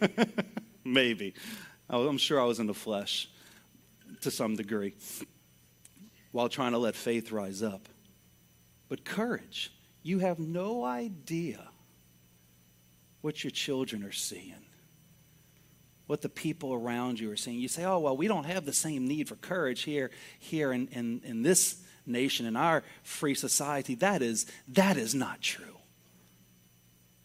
[0.84, 1.34] Maybe.
[1.90, 3.28] I'm sure I was in the flesh
[4.20, 4.94] to some degree
[6.32, 7.88] while trying to let faith rise up.
[8.88, 9.70] But courage,
[10.08, 11.68] you have no idea
[13.20, 14.54] what your children are seeing,
[16.06, 17.58] what the people around you are seeing.
[17.58, 20.88] You say, oh, well, we don't have the same need for courage here, here in,
[20.88, 23.96] in, in this nation, in our free society.
[23.96, 25.76] That is, that is not true.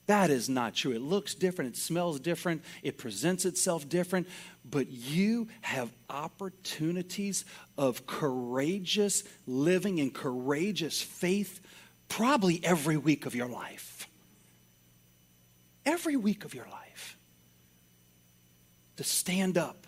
[0.08, 0.92] That is not true.
[0.92, 4.28] It looks different, it smells different, it presents itself different,
[4.66, 7.46] but you have opportunities
[7.78, 11.62] of courageous living and courageous faith
[12.16, 14.08] probably every week of your life.
[15.84, 17.18] Every week of your life.
[18.98, 19.88] To stand up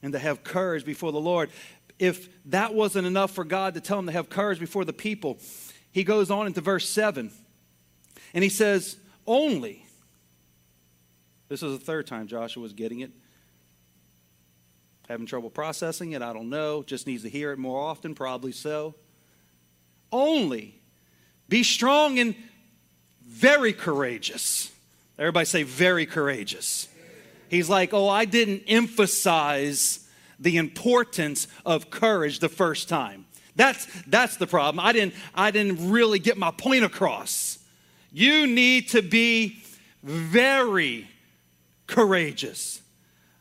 [0.00, 1.50] and to have courage before the Lord.
[1.98, 5.38] If that wasn't enough for God to tell him to have courage before the people,
[5.90, 7.32] he goes on into verse 7
[8.32, 9.84] and he says, Only.
[11.48, 13.10] This is the third time Joshua was getting it.
[15.08, 16.84] Having trouble processing it, I don't know.
[16.84, 18.94] Just needs to hear it more often, probably so.
[20.14, 20.80] Only
[21.48, 22.36] be strong and
[23.26, 24.70] very courageous.
[25.18, 26.86] Everybody say, very courageous.
[27.48, 33.26] He's like, oh, I didn't emphasize the importance of courage the first time.
[33.56, 34.84] That's, that's the problem.
[34.84, 37.58] I didn't, I didn't really get my point across.
[38.12, 39.64] You need to be
[40.04, 41.08] very
[41.88, 42.82] courageous.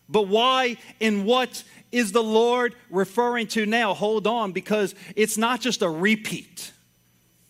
[0.09, 3.93] But why and what is the Lord referring to now?
[3.93, 6.71] Hold on, because it's not just a repeat.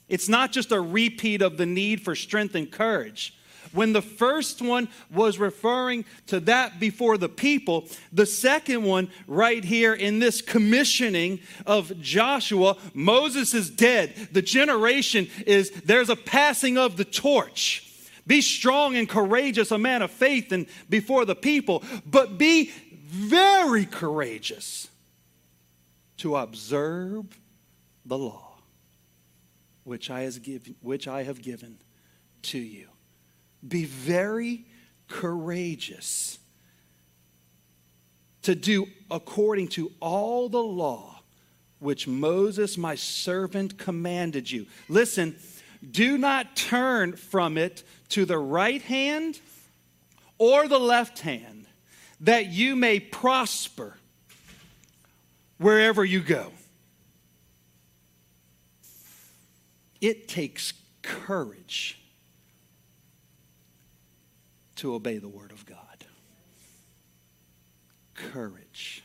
[0.09, 3.35] It's not just a repeat of the need for strength and courage.
[3.71, 9.63] When the first one was referring to that before the people, the second one, right
[9.63, 14.13] here in this commissioning of Joshua, Moses is dead.
[14.31, 17.89] The generation is, there's a passing of the torch.
[18.27, 22.71] Be strong and courageous, a man of faith, and before the people, but be
[23.13, 24.89] very courageous
[26.17, 27.25] to observe
[28.05, 28.55] the law
[29.83, 31.77] which I, has given, which I have given
[32.43, 32.87] to you.
[33.67, 34.65] Be very
[35.07, 36.39] courageous
[38.41, 41.21] to do according to all the law
[41.77, 44.65] which Moses, my servant, commanded you.
[44.89, 45.35] Listen,
[45.91, 49.39] do not turn from it to the right hand
[50.37, 51.52] or the left hand,
[52.23, 53.97] that you may prosper
[55.57, 56.51] wherever you go.
[59.99, 61.99] It takes courage
[64.77, 65.77] to obey the Word of God.
[68.15, 69.03] Courage.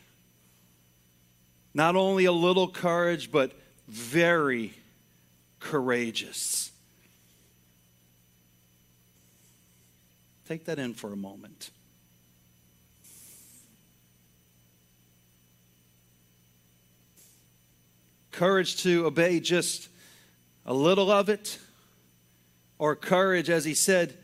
[1.75, 3.53] Not only a little courage, but
[3.89, 4.75] very
[5.59, 6.71] courageous.
[10.47, 11.71] Take that in for a moment.
[18.39, 19.89] Courage to obey just
[20.65, 21.59] a little of it,
[22.79, 24.17] or courage, as he said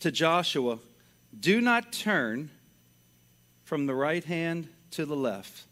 [0.00, 0.80] to Joshua
[1.40, 2.50] do not turn
[3.62, 5.62] from the right hand to the left,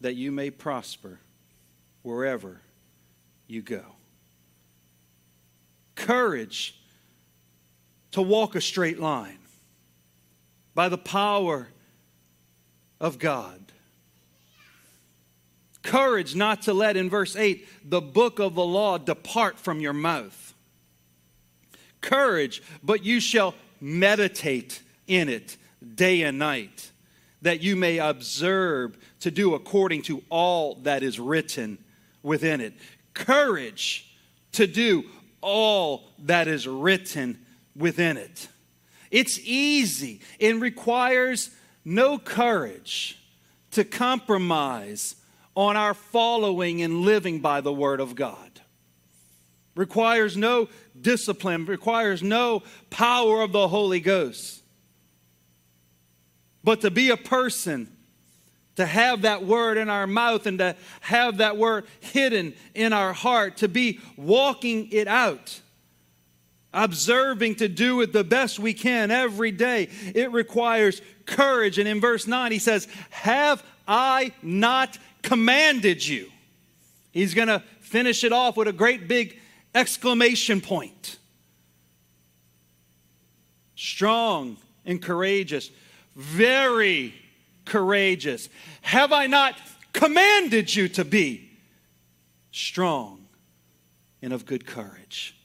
[0.00, 1.20] that you may prosper
[2.00, 2.62] wherever
[3.46, 3.84] you go.
[5.94, 6.80] Courage
[8.12, 9.40] to walk a straight line
[10.74, 11.68] by the power
[12.98, 13.71] of God.
[15.82, 19.92] Courage not to let, in verse 8, the book of the law depart from your
[19.92, 20.54] mouth.
[22.00, 25.56] Courage, but you shall meditate in it
[25.94, 26.90] day and night,
[27.42, 31.78] that you may observe to do according to all that is written
[32.22, 32.74] within it.
[33.14, 34.08] Courage
[34.52, 35.04] to do
[35.40, 37.44] all that is written
[37.76, 38.48] within it.
[39.10, 41.50] It's easy, it requires
[41.84, 43.18] no courage
[43.72, 45.16] to compromise
[45.54, 48.60] on our following and living by the Word of God.
[49.74, 50.68] Requires no
[51.00, 54.62] discipline, requires no power of the Holy Ghost.
[56.64, 57.88] But to be a person,
[58.76, 63.12] to have that word in our mouth and to have that word hidden in our
[63.12, 65.60] heart, to be walking it out,
[66.72, 71.78] observing to do it the best we can every day, it requires courage.
[71.78, 76.30] And in verse 9, he says, Have I not commanded you?
[77.12, 79.38] He's going to finish it off with a great big
[79.74, 81.18] exclamation point.
[83.76, 85.70] Strong and courageous,
[86.14, 87.14] very
[87.64, 88.48] courageous.
[88.82, 89.58] Have I not
[89.92, 91.50] commanded you to be
[92.50, 93.26] strong
[94.20, 95.36] and of good courage?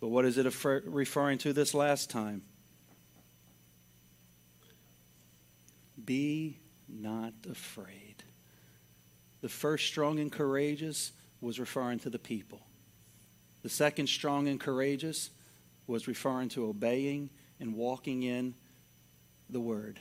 [0.00, 0.46] But what is it
[0.84, 2.42] referring to this last time?
[6.04, 6.58] Be
[6.88, 8.01] not afraid.
[9.42, 12.60] The first strong and courageous was referring to the people.
[13.62, 15.30] The second strong and courageous
[15.86, 17.30] was referring to obeying
[17.60, 18.54] and walking in
[19.50, 20.00] the word.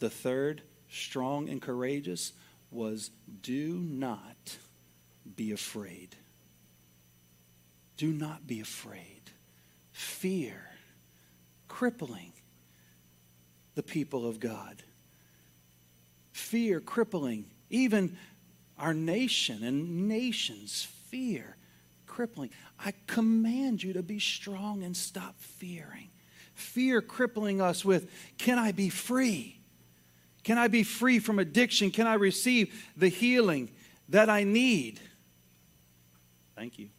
[0.00, 2.32] The third strong and courageous
[2.70, 3.10] was
[3.40, 4.58] do not
[5.36, 6.16] be afraid.
[7.96, 9.22] Do not be afraid.
[9.92, 10.60] Fear
[11.68, 12.32] crippling
[13.74, 14.82] the people of God
[16.34, 18.16] fear crippling even
[18.78, 21.56] our nation and nations fear
[22.06, 22.50] crippling.
[22.78, 26.10] I command you to be strong and stop fearing.
[26.54, 28.08] Fear crippling us with
[28.38, 29.60] can i be free?
[30.44, 31.90] Can i be free from addiction?
[31.90, 33.70] Can i receive the healing
[34.08, 35.00] that i need?
[36.54, 36.90] Thank you.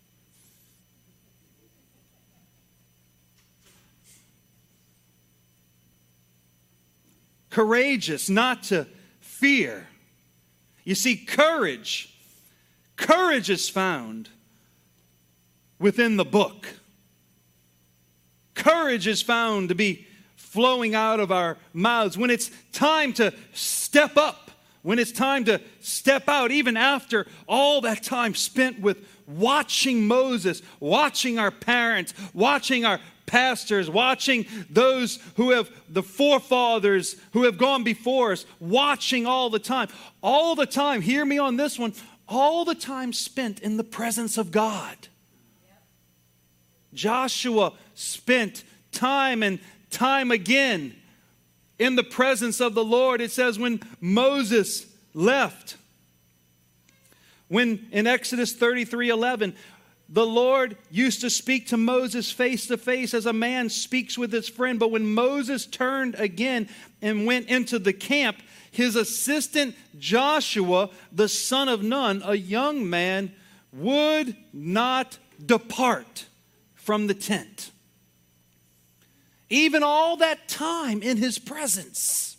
[7.50, 8.86] Courageous not to
[9.22, 9.88] fear.
[10.86, 12.16] You see, courage,
[12.96, 14.30] courage is found
[15.80, 16.68] within the book.
[18.54, 24.16] Courage is found to be flowing out of our mouths when it's time to step
[24.16, 24.52] up,
[24.84, 30.62] when it's time to step out, even after all that time spent with watching Moses,
[30.80, 37.84] watching our parents, watching our pastors, watching those who have the forefathers who have gone
[37.84, 39.88] before us, watching all the time.
[40.22, 41.94] All the time, hear me on this one,
[42.28, 45.08] all the time spent in the presence of God.
[46.94, 49.60] Joshua spent time and
[49.90, 50.96] time again
[51.78, 53.22] in the presence of the Lord.
[53.22, 55.78] It says when Moses left,
[57.48, 59.56] when in Exodus 33 11,
[60.08, 64.32] the Lord used to speak to Moses face to face as a man speaks with
[64.32, 64.80] his friend.
[64.80, 66.70] But when Moses turned again
[67.02, 68.38] and went into the camp,
[68.70, 73.34] his assistant Joshua, the son of Nun, a young man,
[73.74, 76.26] would not depart
[76.76, 77.72] from the tent.
[79.50, 82.38] Even all that time in his presence,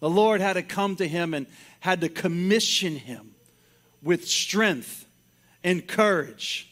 [0.00, 1.46] the Lord had to come to him and
[1.80, 3.34] had to commission him
[4.02, 5.06] with strength
[5.62, 6.68] and courage.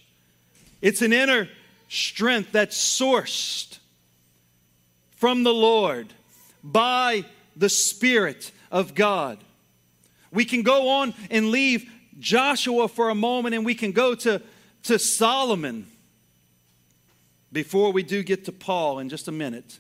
[0.81, 1.49] It's an inner
[1.89, 3.79] strength that's sourced
[5.17, 6.13] from the Lord
[6.63, 7.25] by
[7.57, 9.39] the Spirit of God.
[10.31, 14.43] We can go on and leave Joshua for a moment and we can go to,
[14.85, 15.87] to Solomon
[17.51, 19.79] before we do get to Paul in just a minute.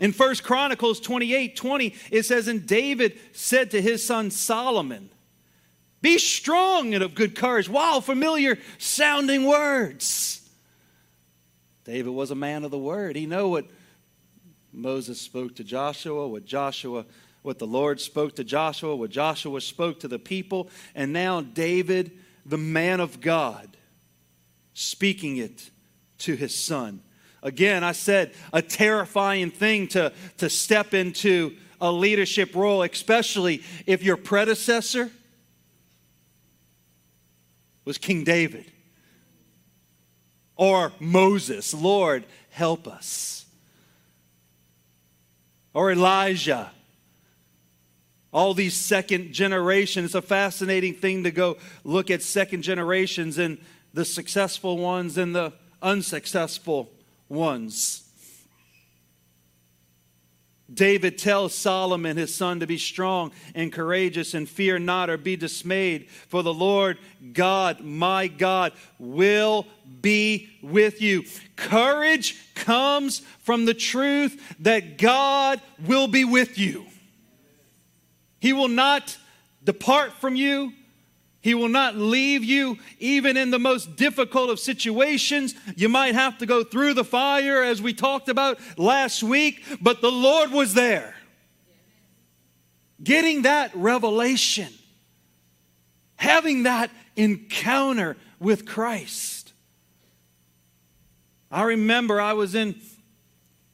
[0.00, 5.10] In First Chronicles 28 20, it says, And David said to his son Solomon,
[6.00, 7.68] be strong and of good courage.
[7.68, 10.48] Wow, familiar sounding words.
[11.84, 13.16] David was a man of the word.
[13.16, 13.66] He knew what
[14.72, 17.06] Moses spoke to Joshua, what Joshua,
[17.42, 22.12] what the Lord spoke to Joshua, what Joshua spoke to the people, and now David,
[22.44, 23.76] the man of God,
[24.74, 25.70] speaking it
[26.18, 27.02] to his son.
[27.42, 34.02] Again, I said a terrifying thing to, to step into a leadership role, especially if
[34.02, 35.10] your predecessor
[37.88, 38.66] was King David
[40.56, 41.72] or Moses.
[41.72, 43.46] Lord, help us.
[45.72, 46.70] Or Elijah.
[48.30, 50.04] All these second generations.
[50.04, 53.56] It's a fascinating thing to go look at second generations and
[53.94, 56.90] the successful ones and the unsuccessful
[57.30, 58.07] ones.
[60.72, 65.34] David tells Solomon, his son, to be strong and courageous and fear not or be
[65.34, 66.98] dismayed, for the Lord
[67.32, 69.66] God, my God, will
[70.02, 71.24] be with you.
[71.56, 76.84] Courage comes from the truth that God will be with you.
[78.40, 79.16] He will not
[79.64, 80.72] depart from you.
[81.48, 85.54] He will not leave you even in the most difficult of situations.
[85.76, 90.02] You might have to go through the fire, as we talked about last week, but
[90.02, 91.14] the Lord was there.
[93.02, 94.68] Getting that revelation,
[96.16, 99.54] having that encounter with Christ.
[101.50, 102.78] I remember I was in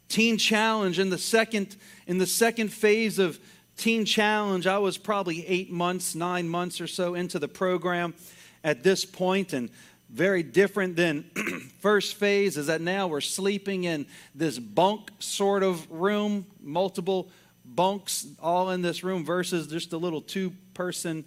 [0.08, 1.74] Teen Challenge in the second
[2.06, 3.40] in the second phase of
[3.76, 4.66] Teen Challenge.
[4.66, 8.14] I was probably eight months, nine months or so into the program
[8.62, 9.70] at this point, and
[10.10, 11.24] very different than
[11.80, 17.30] first phase is that now we're sleeping in this bunk sort of room, multiple
[17.64, 21.24] bunks all in this room versus just a little two person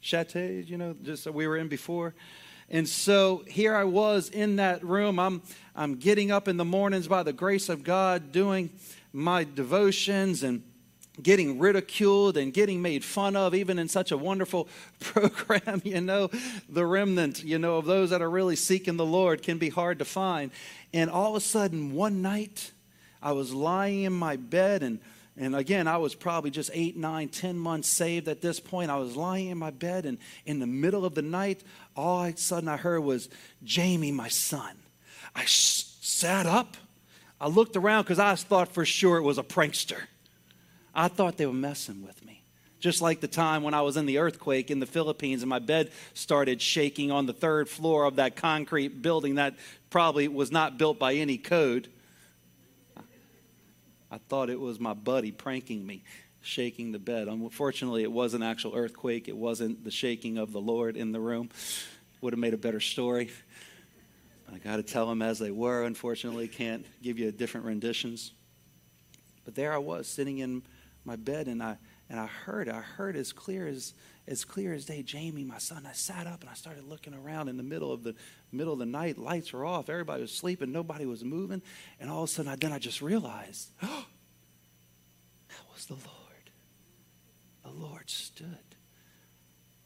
[0.00, 2.14] chateau, you know, just that we were in before.
[2.70, 5.18] And so here I was in that room.
[5.18, 5.42] I'm,
[5.74, 8.70] I'm getting up in the mornings by the grace of God, doing
[9.12, 10.62] my devotions and
[11.22, 14.68] getting ridiculed and getting made fun of, even in such a wonderful
[15.00, 15.82] program.
[15.84, 16.30] You know,
[16.68, 19.98] the remnant, you know, of those that are really seeking the Lord can be hard
[19.98, 20.50] to find.
[20.92, 22.72] And all of a sudden, one night,
[23.22, 25.00] I was lying in my bed and
[25.40, 28.90] and again, I was probably just eight, nine, ten months saved at this point.
[28.90, 31.62] I was lying in my bed, and in the middle of the night,
[31.94, 33.28] all of a sudden I heard was,
[33.62, 34.76] Jamie, my son.
[35.36, 36.76] I sh- sat up.
[37.40, 40.02] I looked around because I thought for sure it was a prankster.
[40.94, 42.42] I thought they were messing with me.
[42.80, 45.58] Just like the time when I was in the earthquake in the Philippines and my
[45.58, 49.56] bed started shaking on the third floor of that concrete building that
[49.90, 51.88] probably was not built by any code.
[54.10, 56.04] I thought it was my buddy pranking me,
[56.40, 57.26] shaking the bed.
[57.26, 59.28] Unfortunately, it was an actual earthquake.
[59.28, 61.50] It wasn't the shaking of the Lord in the room.
[62.20, 63.30] Would have made a better story.
[64.52, 65.82] I got to tell them as they were.
[65.82, 68.32] Unfortunately, can't give you different renditions.
[69.44, 70.62] But there I was sitting in
[71.08, 71.76] my bed and I
[72.08, 73.94] and I heard I heard as clear as
[74.28, 75.86] as clear as day, Jamie, my son.
[75.86, 78.14] I sat up and I started looking around in the middle of the
[78.52, 79.16] middle of the night.
[79.16, 79.88] Lights were off.
[79.88, 80.70] Everybody was sleeping.
[80.70, 81.62] Nobody was moving.
[81.98, 84.06] And all of a sudden, I, then I just realized, oh,
[85.48, 86.04] that was the Lord.
[87.64, 88.76] The Lord stood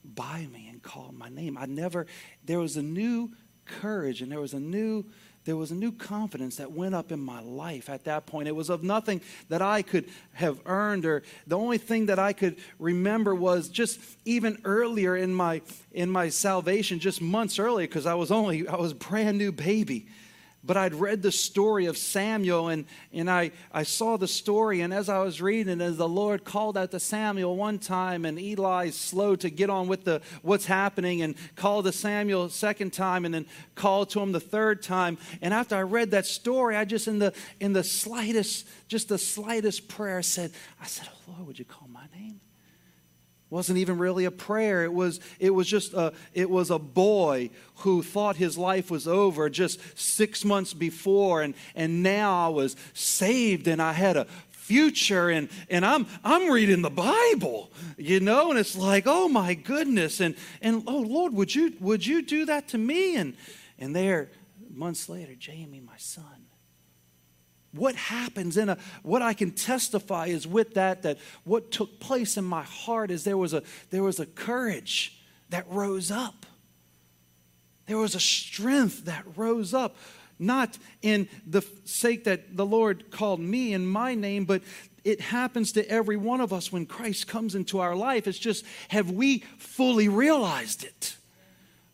[0.04, 1.56] by me and called my name.
[1.56, 2.06] I never.
[2.44, 3.30] There was a new
[3.64, 5.06] courage and there was a new
[5.44, 8.48] there was a new confidence that went up in my life at that point.
[8.48, 12.32] It was of nothing that I could have earned, or the only thing that I
[12.32, 15.62] could remember was just even earlier in my
[15.92, 20.06] in my salvation, just months earlier, because I was only I was brand new baby
[20.64, 24.80] but I'd read the story of Samuel and, and I, I saw the story.
[24.80, 28.38] And as I was reading, as the Lord called out to Samuel one time, and
[28.38, 33.24] Eli's slow to get on with the, what's happening, and called to Samuel second time,
[33.24, 35.18] and then called to him the third time.
[35.40, 39.18] And after I read that story, I just, in the, in the slightest, just the
[39.18, 42.41] slightest prayer, said, I said, Oh Lord, would you call my name?
[43.52, 44.82] Wasn't even really a prayer.
[44.82, 49.06] It was it was just a it was a boy who thought his life was
[49.06, 54.26] over just six months before and and now i was saved and i had a
[54.50, 59.52] future and and i'm i'm reading the bible you know and it's like oh my
[59.52, 63.16] goodness and and oh lord would you would you do that to me?
[63.16, 63.36] And
[63.78, 64.30] and there
[64.72, 66.41] months later jamie my son
[67.74, 72.36] what happens in a what i can testify is with that that what took place
[72.36, 76.46] in my heart is there was a there was a courage that rose up.
[77.86, 79.96] There was a strength that rose up
[80.38, 84.62] not in the sake that the lord called me in my name but
[85.04, 88.26] it happens to every one of us when christ comes into our life.
[88.26, 91.16] It's just have we fully realized it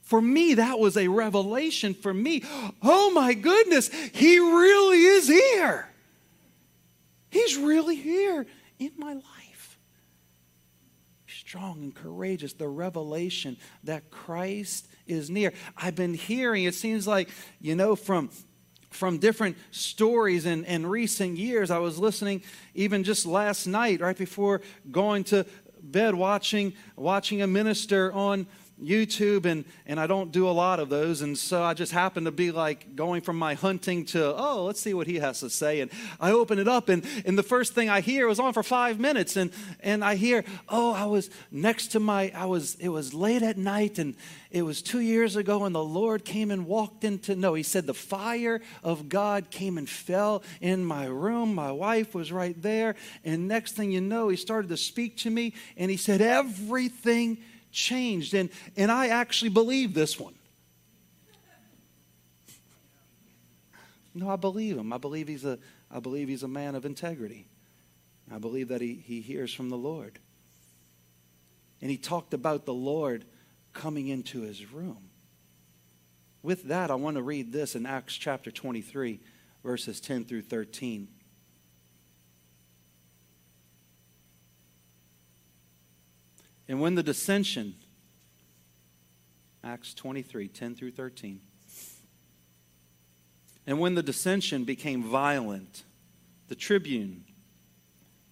[0.08, 2.42] for me, that was a revelation for me.
[2.82, 5.86] Oh my goodness, he really is here.
[7.28, 8.46] He's really here
[8.78, 9.78] in my life.
[11.26, 15.52] Strong and courageous, the revelation that Christ is near.
[15.76, 17.28] I've been hearing, it seems like,
[17.60, 18.30] you know, from
[18.88, 21.70] from different stories in, in recent years.
[21.70, 22.42] I was listening
[22.74, 25.44] even just last night, right before going to
[25.82, 28.46] bed, watching watching a minister on
[28.82, 31.22] YouTube, and, and I don't do a lot of those.
[31.22, 34.80] And so I just happen to be like going from my hunting to, oh, let's
[34.80, 35.80] see what he has to say.
[35.80, 38.62] And I open it up, and, and the first thing I hear was on for
[38.62, 39.36] five minutes.
[39.36, 39.50] And,
[39.80, 43.58] and I hear, oh, I was next to my, I was, it was late at
[43.58, 44.14] night, and
[44.50, 47.86] it was two years ago, and the Lord came and walked into, no, he said,
[47.86, 51.54] the fire of God came and fell in my room.
[51.54, 52.94] My wife was right there.
[53.24, 57.38] And next thing you know, he started to speak to me, and he said, everything
[57.70, 58.34] changed.
[58.34, 60.34] And, and I actually believe this one.
[64.14, 64.92] No, I believe him.
[64.92, 65.58] I believe he's a,
[65.90, 67.46] I believe he's a man of integrity.
[68.32, 70.18] I believe that he, he hears from the Lord.
[71.80, 73.24] And he talked about the Lord
[73.72, 75.10] coming into his room.
[76.42, 79.20] With that, I want to read this in Acts chapter 23,
[79.62, 81.08] verses 10 through 13.
[86.68, 87.74] And when the dissension,
[89.64, 91.40] Acts 23, 10 through 13.
[93.66, 95.84] And when the dissension became violent,
[96.48, 97.24] the tribune,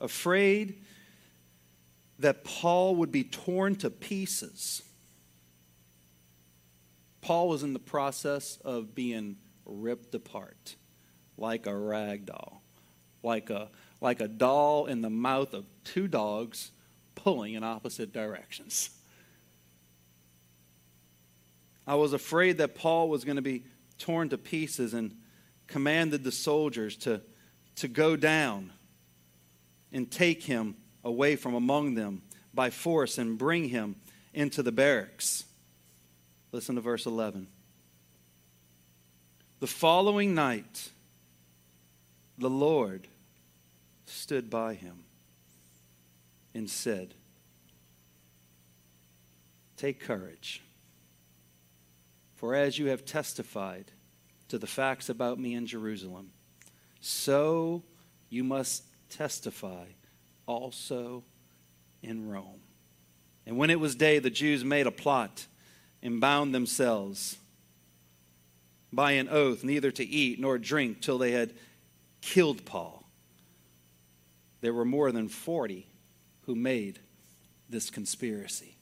[0.00, 0.82] afraid
[2.18, 4.82] that Paul would be torn to pieces,
[7.20, 10.76] Paul was in the process of being ripped apart
[11.36, 12.62] like a rag doll,
[13.22, 13.68] like a,
[14.00, 16.70] like a doll in the mouth of two dogs
[17.26, 18.88] pulling in opposite directions.
[21.84, 23.64] I was afraid that Paul was going to be
[23.98, 25.12] torn to pieces and
[25.66, 27.20] commanded the soldiers to,
[27.76, 28.72] to go down
[29.92, 32.22] and take him away from among them
[32.54, 33.96] by force and bring him
[34.32, 35.46] into the barracks.
[36.52, 37.48] Listen to verse 11.
[39.58, 40.90] The following night,
[42.38, 43.08] the Lord
[44.04, 45.02] stood by him
[46.56, 47.12] and said,
[49.76, 50.62] Take courage.
[52.34, 53.92] For as you have testified
[54.48, 56.30] to the facts about me in Jerusalem,
[57.00, 57.82] so
[58.28, 59.84] you must testify
[60.46, 61.24] also
[62.02, 62.60] in Rome.
[63.46, 65.46] And when it was day, the Jews made a plot
[66.02, 67.36] and bound themselves
[68.92, 71.52] by an oath neither to eat nor drink till they had
[72.20, 73.04] killed Paul.
[74.60, 75.86] There were more than 40
[76.42, 77.00] who made
[77.68, 78.75] this conspiracy.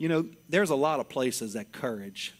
[0.00, 2.32] You know, there's a lot of places that courage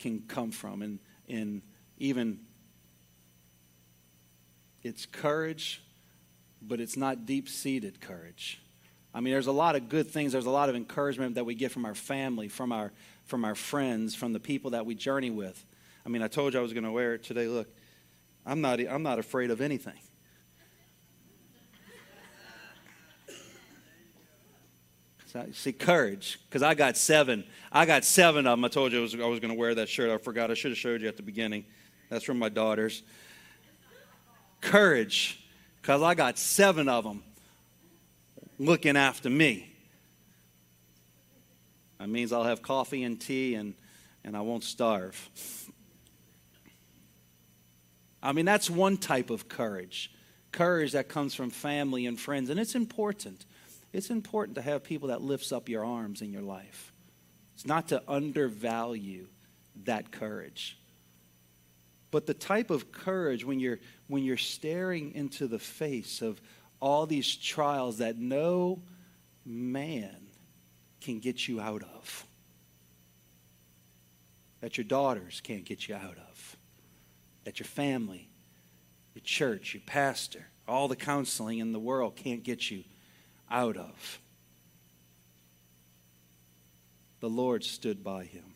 [0.00, 0.82] can come from.
[0.82, 0.98] And,
[1.28, 1.62] and
[1.98, 2.40] even
[4.82, 5.84] it's courage,
[6.60, 8.60] but it's not deep seated courage.
[9.14, 10.32] I mean, there's a lot of good things.
[10.32, 12.90] There's a lot of encouragement that we get from our family, from our,
[13.24, 15.64] from our friends, from the people that we journey with.
[16.04, 17.46] I mean, I told you I was going to wear it today.
[17.46, 17.68] Look,
[18.44, 20.00] I'm not, I'm not afraid of anything.
[25.52, 27.44] See, courage, because I got seven.
[27.70, 28.64] I got seven of them.
[28.64, 30.10] I told you I was, was going to wear that shirt.
[30.10, 30.50] I forgot.
[30.50, 31.64] I should have showed you at the beginning.
[32.08, 33.02] That's from my daughters.
[34.60, 35.46] Courage,
[35.80, 37.22] because I got seven of them
[38.58, 39.72] looking after me.
[41.98, 43.74] That means I'll have coffee and tea and,
[44.24, 45.30] and I won't starve.
[48.22, 50.12] I mean, that's one type of courage.
[50.52, 53.46] Courage that comes from family and friends, and it's important.
[53.92, 56.92] It's important to have people that lifts up your arms in your life.
[57.54, 59.26] It's not to undervalue
[59.84, 60.78] that courage.
[62.10, 63.78] But the type of courage when you're
[64.08, 66.40] when you're staring into the face of
[66.80, 68.82] all these trials that no
[69.44, 70.16] man
[71.00, 72.26] can get you out of.
[74.60, 76.56] That your daughters can't get you out of.
[77.44, 78.28] That your family,
[79.14, 82.84] your church, your pastor, all the counseling in the world can't get you
[83.50, 84.20] out of.
[87.20, 88.54] The Lord stood by him.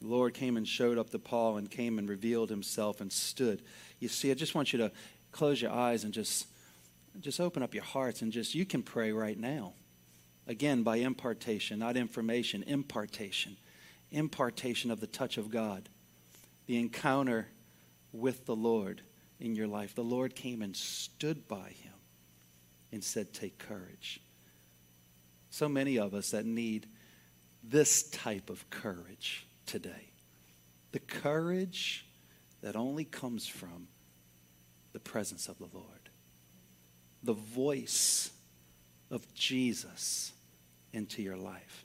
[0.00, 3.62] The Lord came and showed up to Paul and came and revealed himself and stood.
[3.98, 4.92] You see, I just want you to
[5.32, 6.46] close your eyes and just
[7.18, 9.72] just open up your hearts and just you can pray right now.
[10.46, 13.56] Again, by impartation, not information, impartation.
[14.12, 15.88] Impartation of the touch of God.
[16.66, 17.48] The encounter
[18.12, 19.02] with the Lord
[19.40, 19.94] in your life.
[19.94, 21.89] The Lord came and stood by him
[22.92, 24.20] and said, Take courage.
[25.50, 26.86] So many of us that need
[27.62, 30.12] this type of courage today.
[30.92, 32.06] The courage
[32.62, 33.88] that only comes from
[34.92, 36.10] the presence of the Lord,
[37.22, 38.30] the voice
[39.10, 40.32] of Jesus
[40.92, 41.84] into your life.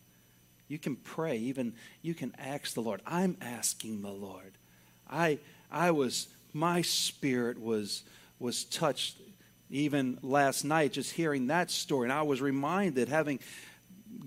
[0.68, 3.02] You can pray, even you can ask the Lord.
[3.06, 4.58] I'm asking the Lord.
[5.10, 5.40] I
[5.72, 8.04] I was my spirit was
[8.40, 9.18] was touched
[9.70, 12.06] even last night just hearing that story.
[12.06, 13.40] And I was reminded having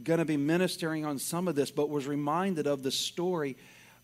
[0.02, 3.56] going to be ministering on some of this but was reminded of the story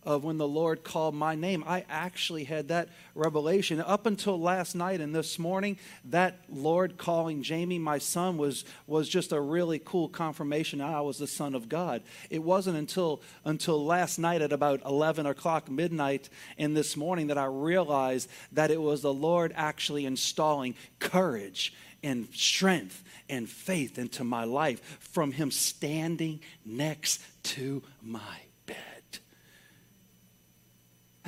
[0.05, 1.64] of when the Lord called my name.
[1.66, 3.80] I actually had that revelation.
[3.80, 9.09] Up until last night and this morning, that Lord calling Jamie my son was, was
[9.09, 12.02] just a really cool confirmation I was the son of God.
[12.30, 16.28] It wasn't until, until last night at about 11 o'clock midnight
[16.59, 22.28] and this morning that I realized that it was the Lord actually installing courage and
[22.34, 28.43] strength and faith into my life from Him standing next to my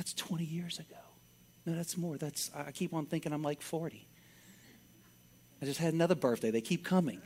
[0.07, 0.95] that's 20 years ago.
[1.65, 2.17] No, that's more.
[2.17, 4.07] That's I keep on thinking I'm like 40.
[5.61, 6.49] I just had another birthday.
[6.49, 7.21] They keep coming.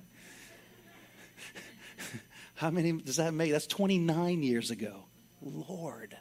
[2.55, 3.51] How many does that make?
[3.51, 5.03] That's 29 years ago.
[5.43, 6.17] Lord.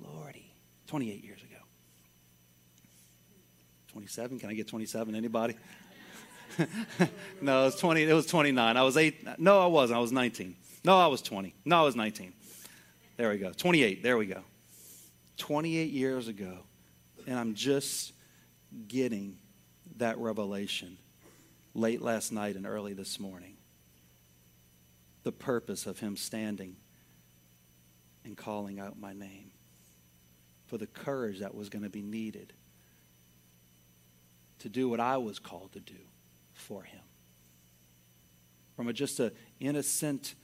[0.00, 0.50] Lordy.
[0.86, 1.56] 28 years ago.
[3.88, 4.38] 27?
[4.38, 5.14] Can I get 27?
[5.14, 5.56] Anybody?
[7.42, 8.02] no, it was 20.
[8.02, 8.76] It was 29.
[8.78, 9.26] I was eight.
[9.38, 9.98] No, I wasn't.
[9.98, 10.56] I was 19.
[10.84, 11.54] No, I was 20.
[11.66, 12.32] No, I was 19.
[13.18, 13.52] There we go.
[13.52, 14.02] 28.
[14.02, 14.42] There we go.
[15.38, 16.58] 28 years ago.
[17.26, 18.12] And I'm just
[18.86, 19.38] getting
[19.96, 20.98] that revelation
[21.74, 23.56] late last night and early this morning.
[25.22, 26.76] The purpose of him standing
[28.24, 29.50] and calling out my name
[30.66, 32.52] for the courage that was going to be needed
[34.60, 35.94] to do what I was called to do
[36.52, 37.00] for him.
[38.76, 40.34] From a, just an innocent,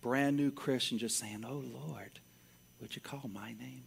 [0.00, 2.20] brand new Christian just saying, Oh Lord,
[2.80, 3.84] would you call my name?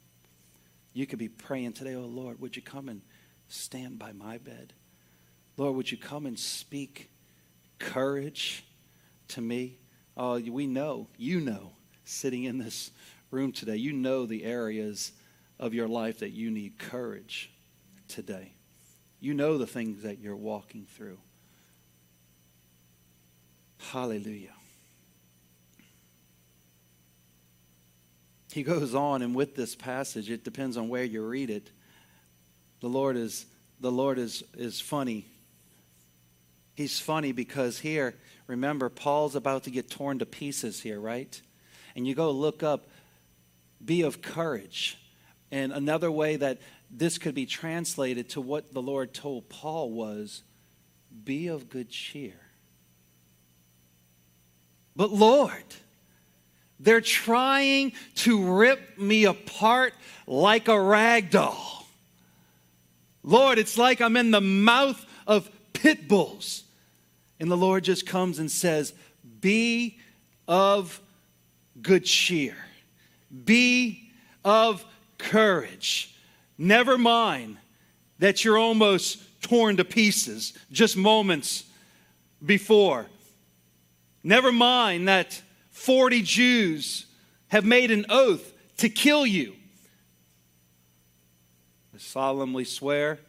[0.97, 3.03] You could be praying today, Oh Lord, would you come and
[3.47, 4.73] stand by my bed?
[5.55, 7.11] Lord, would you come and speak
[7.77, 8.65] courage
[9.27, 9.77] to me?
[10.17, 11.73] Oh, we know, you know,
[12.03, 12.89] sitting in this
[13.29, 15.11] room today, you know the areas
[15.59, 17.51] of your life that you need courage
[18.07, 18.53] today.
[19.19, 21.19] You know the things that you're walking through.
[23.77, 24.56] Hallelujah.
[28.57, 31.69] He goes on, and with this passage, it depends on where you read it.
[32.79, 33.45] The Lord is
[33.79, 35.27] the Lord is is funny.
[36.73, 38.15] He's funny because here,
[38.47, 41.39] remember, Paul's about to get torn to pieces here, right?
[41.95, 42.87] And you go look up,
[43.85, 44.97] be of courage.
[45.51, 46.57] And another way that
[46.89, 50.41] this could be translated to what the Lord told Paul was
[51.23, 52.41] be of good cheer.
[54.95, 55.75] But Lord,
[56.79, 59.93] they're trying to rip me apart
[60.25, 61.85] like a rag doll.
[63.23, 66.63] Lord, it's like I'm in the mouth of pit bulls.
[67.39, 68.93] And the Lord just comes and says,
[69.41, 69.97] Be
[70.47, 71.01] of
[71.81, 72.55] good cheer.
[73.45, 74.11] Be
[74.45, 74.85] of
[75.17, 76.15] courage.
[76.57, 77.57] Never mind
[78.19, 81.65] that you're almost torn to pieces just moments
[82.43, 83.05] before.
[84.23, 85.41] Never mind that
[85.77, 87.05] 40 Jews
[87.47, 89.53] have made an oath to kill you.
[91.95, 93.19] I solemnly swear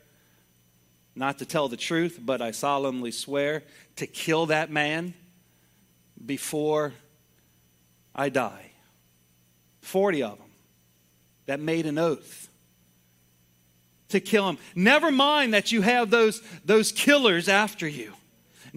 [1.14, 3.62] not to tell the truth, but I solemnly swear
[3.96, 5.14] to kill that man
[6.24, 6.94] before
[8.14, 8.70] I die.
[9.82, 10.48] 40 of them
[11.46, 12.48] that made an oath
[14.08, 14.58] to kill him.
[14.74, 18.14] Never mind that you have those, those killers after you.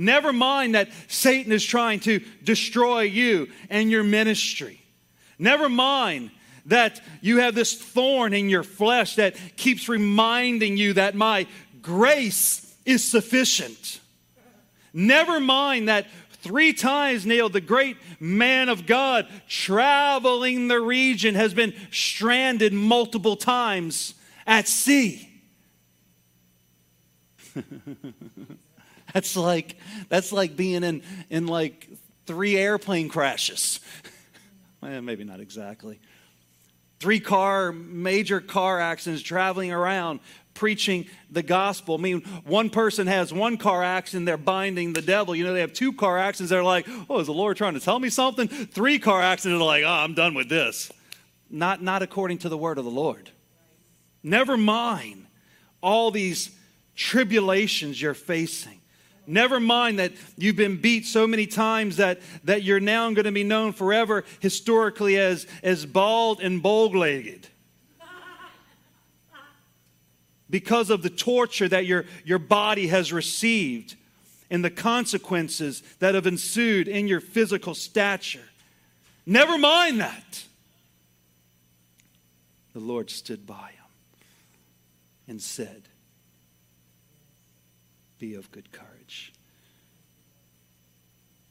[0.02, 4.82] Never mind that Satan is trying to destroy you and your ministry.
[5.38, 6.32] Never mind
[6.66, 11.46] that you have this thorn in your flesh that keeps reminding you that my
[11.84, 14.00] grace is sufficient.
[14.92, 21.54] Never mind that three times, Neil, the great man of God traveling the region has
[21.54, 24.16] been stranded multiple times
[24.48, 25.30] at sea.
[29.14, 29.78] that's like
[30.10, 31.90] that's like being in in like
[32.26, 33.80] three airplane crashes.
[34.82, 36.00] well, eh, maybe not exactly.
[37.00, 40.20] Three car major car accidents traveling around
[40.54, 41.96] preaching the gospel.
[41.96, 45.36] I mean, one person has one car accident, they're binding the devil.
[45.36, 47.80] You know, they have two car accidents, they're like, oh, is the Lord trying to
[47.80, 48.48] tell me something?
[48.48, 50.92] Three car accidents, they're like, oh, I'm done with this.
[51.50, 53.30] Not, not according to the word of the Lord.
[54.24, 55.26] Never mind
[55.82, 56.52] all these
[56.96, 58.81] tribulations you're facing.
[59.28, 63.32] Never mind that you've been beat so many times that, that you're now going to
[63.32, 67.48] be known forever historically as, as bald and bow legged.
[70.50, 73.96] Because of the torture that your, your body has received
[74.50, 78.50] and the consequences that have ensued in your physical stature.
[79.26, 80.44] Never mind that.
[82.74, 83.86] The Lord stood by him
[85.28, 85.84] and said,
[88.20, 88.91] Be of good courage.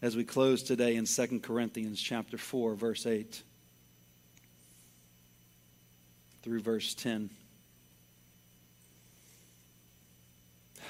[0.03, 3.43] As we close today in 2 Corinthians chapter 4, verse 8
[6.43, 7.31] through verse 10.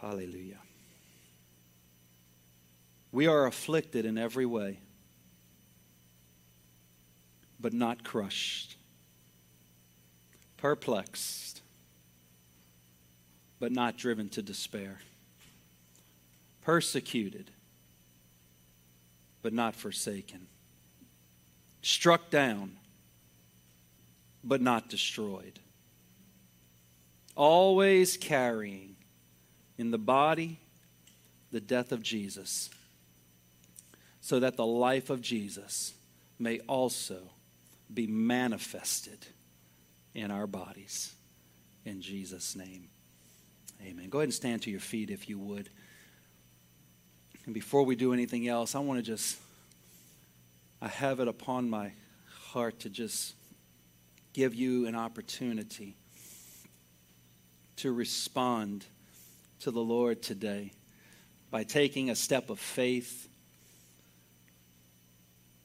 [0.00, 0.58] Hallelujah.
[3.12, 4.78] We are afflicted in every way,
[7.58, 8.76] but not crushed,
[10.58, 11.62] perplexed
[13.60, 14.98] but not driven to despair,
[16.62, 17.50] persecuted,
[19.42, 20.46] but not forsaken,
[21.82, 22.76] struck down,
[24.44, 25.58] but not destroyed,
[27.36, 28.96] always carrying
[29.78, 30.60] in the body
[31.52, 32.70] the death of Jesus,
[34.20, 35.94] so that the life of Jesus
[36.38, 37.30] may also
[37.92, 39.26] be manifested
[40.14, 41.14] in our bodies.
[41.84, 42.88] In Jesus' name,
[43.82, 44.10] amen.
[44.10, 45.70] Go ahead and stand to your feet if you would.
[47.50, 49.36] And before we do anything else, I want to just,
[50.80, 51.90] I have it upon my
[52.28, 53.34] heart to just
[54.32, 55.96] give you an opportunity
[57.78, 58.86] to respond
[59.58, 60.70] to the Lord today
[61.50, 63.28] by taking a step of faith,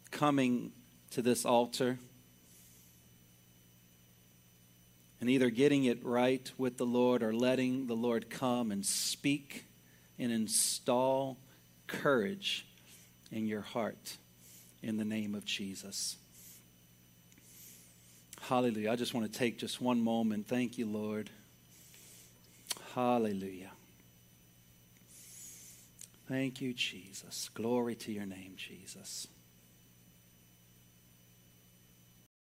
[0.09, 0.71] coming
[1.11, 1.99] to this altar,
[5.21, 9.65] and either getting it right with the Lord or letting the Lord come and speak
[10.17, 11.38] and install
[11.88, 12.65] courage
[13.31, 14.17] in your heart
[14.81, 16.17] in the name of Jesus.
[18.41, 18.91] Hallelujah.
[18.91, 20.47] I just want to take just one moment.
[20.47, 21.31] Thank you, Lord.
[22.93, 23.71] Hallelujah.
[26.27, 27.49] Thank you, Jesus.
[27.53, 29.27] Glory to your name, Jesus.